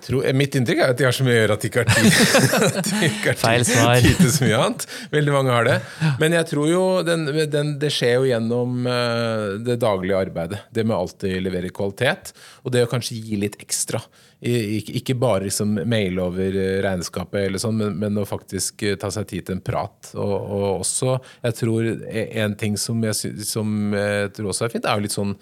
[0.03, 1.83] Tror, eh, mitt inntrykk er at de har så mye å gjøre at de ikke
[1.83, 2.07] har tid,
[2.89, 4.85] de ikke har tid, til så mye annet.
[5.13, 5.77] Veldig mange har det.
[6.19, 10.61] Men jeg tror jo den, den, det skjer jo gjennom eh, det daglige arbeidet.
[10.75, 12.33] Det med alltid levere kvalitet,
[12.63, 14.01] og det å kanskje gi litt ekstra.
[14.43, 19.29] Ikke, bare liksom maile over eh, regnskapet, eller sånn, men, men å faktisk ta seg
[19.31, 20.13] tid til en prat.
[20.17, 24.75] Og, og også, jeg tror e- en ting som jeg, som jeg tror også er
[24.75, 25.37] fint, er jo litt sånn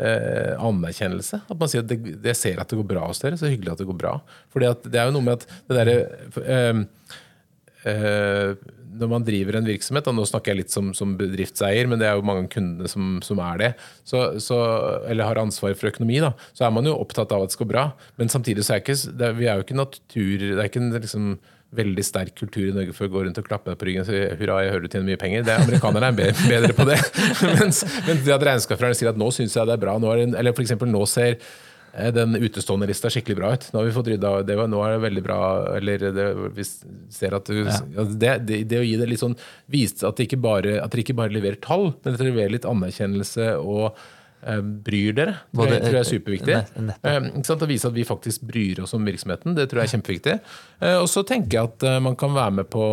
[0.00, 1.42] eh, anerkjennelse.
[1.46, 3.74] At man sier at det, jeg ser at det går bra hos dere, så hyggelig
[3.74, 4.16] at det går bra.
[4.52, 5.96] Fordi det er jo noe med at det derre
[6.42, 6.84] eh,
[7.90, 8.68] eh,
[9.00, 12.08] når man driver en virksomhet, og nå snakker jeg litt som, som bedriftseier, men det
[12.08, 13.70] er jo mange av kundene som, som er det,
[14.08, 14.58] så, så,
[15.10, 17.68] eller har ansvar for økonomi, da, så er man jo opptatt av at det skal
[17.68, 17.86] gå bra.
[18.20, 20.92] Men samtidig så er ikke, det vi er jo ikke natur Det er ikke en
[20.96, 21.30] liksom,
[21.76, 24.10] veldig sterk kultur i Norge for å gå rundt og klappe deg på ryggen og
[24.10, 25.46] si hurra, jeg hører du tjener mye penger.
[25.46, 26.98] Det er Amerikanerne er bedre på det.
[27.60, 30.22] mens, mens det at regnskapsføreren sier at nå syns jeg det er bra, nå er
[30.24, 30.74] det, eller f.eks.
[30.90, 33.68] nå ser eh, den utestående lista skikkelig bra ut.
[33.70, 35.40] Nå har vi fått rydda det var, Nå er det veldig bra
[35.78, 38.06] Eller det, vi ser at du, ja.
[38.10, 39.38] det, det, det å gi det litt sånn
[39.70, 42.56] Vise at, det ikke bare, at dere ikke bare leverer tall, men at dere leverer
[42.58, 43.94] litt anerkjennelse og
[44.40, 45.34] bryr dere.
[45.50, 46.58] Det tror jeg, Både- tror jeg er superviktig.
[46.88, 47.04] nett-.
[47.04, 47.62] Eh, ikke sant?
[47.62, 49.54] Å vise at vi faktisk bryr oss om virksomheten.
[49.54, 50.40] Det tror jeg er kjempeviktig.
[50.80, 52.86] Eh, og så tenker jeg at eh, man kan være med på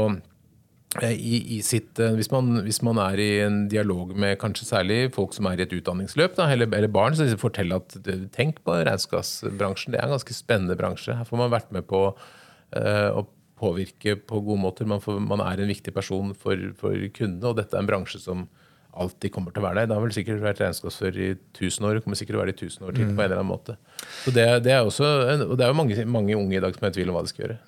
[1.01, 4.67] eh, i, i sitt, eh, hvis, man, hvis man er i en dialog med kanskje
[4.67, 8.27] særlig folk som er i et utdanningsløp, da, eller, eller barn, så fortell at eh,
[8.35, 9.93] tenk på regnskapsbransjen.
[9.95, 11.15] Det er en ganske spennende bransje.
[11.15, 13.27] Her får man vært med på uh, å
[13.57, 14.85] påvirke på gode måter.
[14.85, 18.19] Man, får, man er en viktig person for, for kundene, og dette er en bransje
[18.21, 18.47] som
[19.03, 19.89] alltid kommer til å være der.
[19.89, 22.61] Det har vel sikkert vært regnskapsfører i 1000 år, kommer sikkert til å være det
[22.61, 23.77] i 1000 år til på en eller annen måte.
[24.23, 25.11] Så det, det er også,
[25.47, 27.23] og det er jo mange, mange unge i dag som er i tvil om hva
[27.25, 27.59] de skal gjøre.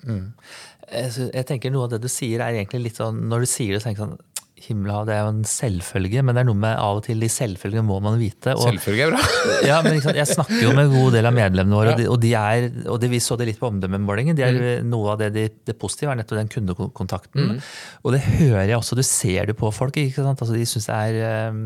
[0.90, 3.76] Jeg jeg tenker Noe av det du sier, er egentlig litt sånn Når du sier
[3.76, 4.29] det, så tenker jeg sånn
[4.60, 7.28] Himmelhav, det er jo en selvfølge, men det er noe med av og til de
[7.32, 8.52] selvfølgene må man vite.
[8.56, 9.22] Og, Selvfølge er bra.
[9.70, 10.18] ja, men sant?
[10.18, 12.68] Jeg snakker jo med en god del av medlemmene våre, og, de, og, de er,
[12.86, 14.38] og de, vi så det litt på omdømmemålingen.
[14.38, 17.56] De er, Noe av det, de, det positive er nettopp den kundekontakten.
[18.04, 19.96] Og det hører jeg også, du ser det på folk.
[19.96, 20.40] ikke sant?
[20.40, 21.60] Altså, de syns det er um,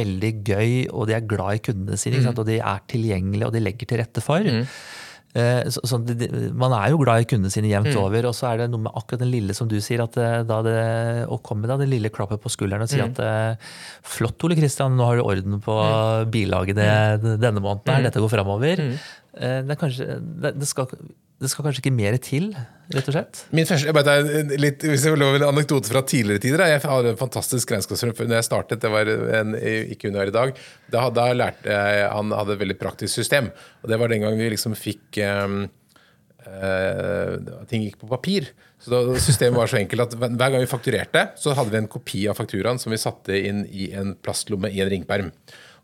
[0.00, 2.18] veldig gøy, og de er glad i kundene sine.
[2.18, 2.42] Ikke sant?
[2.42, 4.44] Og de er tilgjengelige, og de legger til rette for.
[4.44, 4.80] Eh,
[5.70, 6.26] Så, så det,
[6.58, 8.96] man er jo glad i kundene sine jevnt over, og så er det noe med
[8.98, 10.74] akkurat den lille som du sier, at eh, da det,
[11.30, 13.70] å komme med det lille klappet på skulderen og si at eh,
[14.10, 15.76] flott Ole Kristian, nå har du orden på
[16.34, 16.90] bilaget det,
[17.38, 18.82] denne måneden her, dette går framover.
[19.34, 20.06] Eh, Det, er kanskje,
[20.42, 20.90] det, skal,
[21.40, 22.50] det skal kanskje ikke mer til,
[22.90, 23.42] rett og slett?
[23.54, 26.64] Min første, jeg bare litt, hvis jeg vil lov en anekdote fra tidligere tider.
[26.66, 28.82] Jeg hadde en fantastisk regnskapsfører når jeg startet.
[28.82, 29.10] Det var
[29.40, 29.54] en,
[29.94, 30.54] ikke hun her i dag.
[30.90, 33.52] Da, da lærte jeg, Han hadde et veldig praktisk system.
[33.82, 35.62] Og det var den gang vi liksom fikk um,
[36.40, 37.36] Uh,
[37.68, 38.46] Ting gikk på papir.
[38.80, 41.90] Så da, Systemet var så enkelt at hver gang vi fakturerte, så hadde vi en
[41.90, 45.28] kopi av fakturaen som vi satte inn i en plastlomme i en ringperm.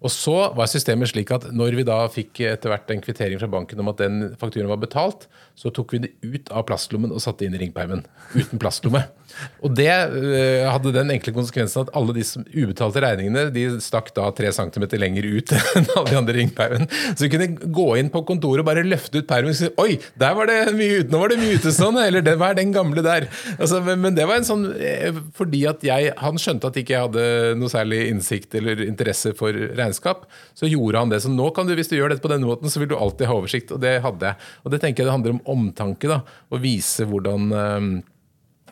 [0.07, 3.51] Og så var systemet slik at når vi da fikk etter hvert en kvittering fra
[3.51, 5.27] banken om at den fakturaen var betalt,
[5.59, 8.05] så tok vi det ut av plastlommen og satte inn i ringpermen.
[8.37, 9.07] Uten plastlomme.
[9.65, 14.13] Og det eh, hadde den enkle konsekvensen at alle de som ubetalte regningene de stakk
[14.17, 16.87] da tre centimeter lenger ut enn alle de andre ringpermen.
[17.15, 19.99] Så vi kunne gå inn på kontoret og bare løfte ut permen og si Oi,
[20.21, 22.07] der var det mye ute, nå var det mye utestående!
[22.07, 23.29] Eller det var den gamle der.
[23.57, 26.95] Altså, men, men det var en sånn eh, Fordi at jeg Han skjønte at ikke
[26.95, 31.23] jeg hadde noe særlig innsikt eller interesse for regnskap, så gjorde han det.
[31.25, 33.31] Så nå kan du, hvis du gjør dette på denne måten, så vil du alltid
[33.31, 33.73] ha oversikt.
[33.77, 34.51] Og det hadde jeg.
[34.65, 36.11] Og det tenker jeg det handler om omtanke.
[36.11, 37.89] da, Å vise hvordan eh,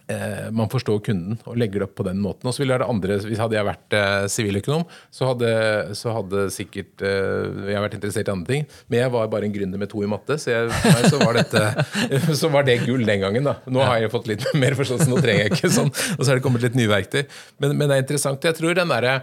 [0.08, 2.48] eh, man forstår kunden og legger det opp på den måten.
[2.48, 5.52] Og så vil det andre, Hvis hadde jeg vært eh, siviløkonom, så, hadde,
[5.98, 8.66] så hadde sikkert eh, jeg vært interessert i andre ting.
[8.88, 11.38] Men jeg var bare en gründer med to i matte, så, jeg, meg så, var
[11.40, 11.64] dette,
[12.40, 13.48] så var det gull den gangen.
[13.48, 13.58] da.
[13.66, 15.94] Nå har jeg fått litt mer forståelse, nå trenger jeg ikke sånn.
[16.18, 17.24] Og så er det kommet litt nye verktøy.
[17.62, 18.44] Men, men det er interessant.
[18.44, 19.18] Jeg tror den derre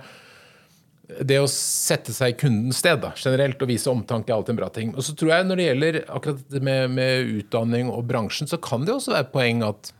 [1.19, 4.59] det å sette seg i kundens sted da, generelt og vise omtanke er alltid en
[4.61, 4.93] bra ting.
[4.95, 8.59] Og så tror jeg Når det gjelder akkurat det med, med utdanning og bransjen, så
[8.61, 9.91] kan det også være et poeng at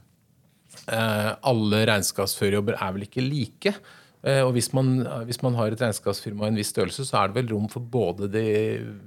[0.88, 3.76] eh, alle regnskapsførerjobber er vel ikke like.
[4.22, 7.32] Eh, og hvis man, hvis man har et regnskapsfirma i en viss størrelse, så er
[7.32, 8.44] det vel rom for både de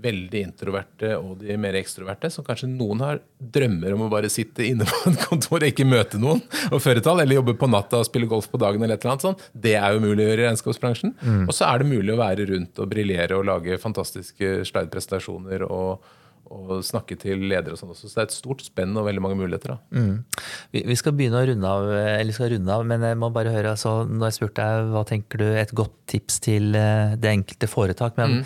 [0.03, 2.31] veldig introverte og de mer ekstroverte.
[2.35, 5.87] Så kanskje noen har drømmer om å bare sitte inne på et kontor og ikke
[5.89, 8.99] møte noen og føre tall, eller jobbe på natta og spille golf på dagen eller
[8.99, 9.47] et eller annet sånt.
[9.53, 11.15] Det er jo mulig å gjøre i regnskapsbransjen.
[11.47, 16.13] Og så er det mulig å være rundt og briljere og lage fantastiske slidepresentasjoner og
[16.53, 18.09] og snakke til ledere og sånn også.
[18.09, 19.75] Så det er et stort spenn og veldig mange muligheter.
[19.75, 19.79] da.
[20.75, 23.55] Vi, vi skal begynne å runde av, eller skal runde av, men jeg må bare
[23.55, 27.33] høre, altså, når jeg spurte deg hva tenker du et godt tips til eh, det
[27.33, 28.43] enkelte foretak, men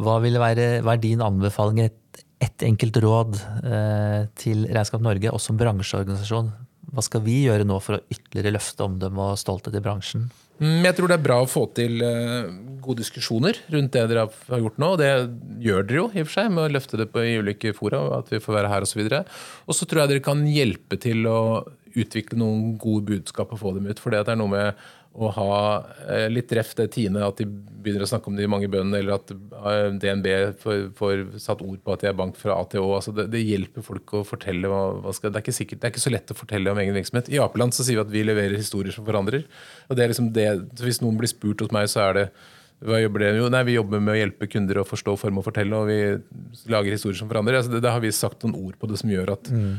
[0.00, 5.32] hva vil være, hva er din anbefaling, et, et enkelt råd eh, til Regnskap Norge,
[5.32, 6.52] også som bransjeorganisasjon?
[6.90, 10.28] Hva skal vi gjøre nå for å ytterligere løfte omdømme og stolthet i bransjen?
[10.60, 12.50] Mm, Jeg tror det er bra å få til eh,
[12.84, 14.90] gode diskusjoner rundt det dere har gjort nå.
[14.92, 15.10] og Det
[15.64, 18.02] gjør dere jo i og for seg med å løfte det på i ulike fora,
[18.18, 19.22] at vi får være her Og så videre.
[19.66, 21.40] Og så tror jeg dere kan hjelpe til å
[21.90, 23.98] utvikle noen gode budskap og få dem ut.
[24.02, 25.54] For det er noe med å ha
[26.06, 29.16] eh, litt ref det Tine, at de begynner å snakke om de mange bøndene, eller
[29.16, 30.28] at eh, DNB
[30.60, 32.92] får, får satt ord på at de er bank fra A til Å.
[33.00, 35.88] Altså det, det hjelper folk å fortelle hva, hva skal, det, er ikke sikkert, det
[35.88, 37.32] er ikke så lett å fortelle om egen virksomhet.
[37.32, 39.48] I Apeland så sier vi at vi leverer historier som forandrer.
[39.88, 40.48] Og det er liksom det,
[40.78, 42.26] så Hvis noen blir spurt hos meg, så er det
[42.86, 43.40] hva jobber dere?
[43.42, 46.70] Jo, nei, Vi jobber med å hjelpe kunder å forstå, form og fortelle, og vi
[46.72, 47.58] lager historier som forandrer.
[47.58, 49.74] Altså det, det har vi sagt noen ord på det som gjør at eh,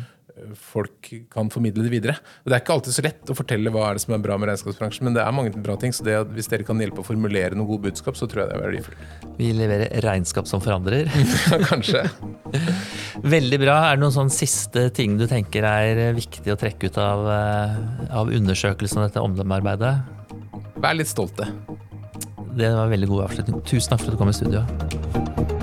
[0.58, 2.16] folk kan formidle det videre.
[2.44, 4.38] Og Det er ikke alltid så lett å fortelle hva er det som er bra
[4.40, 5.94] med regnskapsbransjen, men det er mange bra ting.
[5.96, 8.52] Så det, at hvis dere kan hjelpe å formulere noen gode budskap, så tror jeg
[8.52, 9.36] det er verdifullt.
[9.40, 11.12] Vi leverer regnskap som forandrer.
[11.72, 12.06] Kanskje.
[13.36, 13.78] Veldig bra.
[13.90, 17.80] Er det noen sånn siste ting du tenker er viktig å trekke ut av, eh,
[18.22, 19.96] av undersøkelsen av dette omdømmearbeidet?
[20.82, 21.50] Vær litt stolte.
[22.52, 23.62] Det var en veldig god avslutning.
[23.64, 25.61] Tusen takk for at du kom i studio.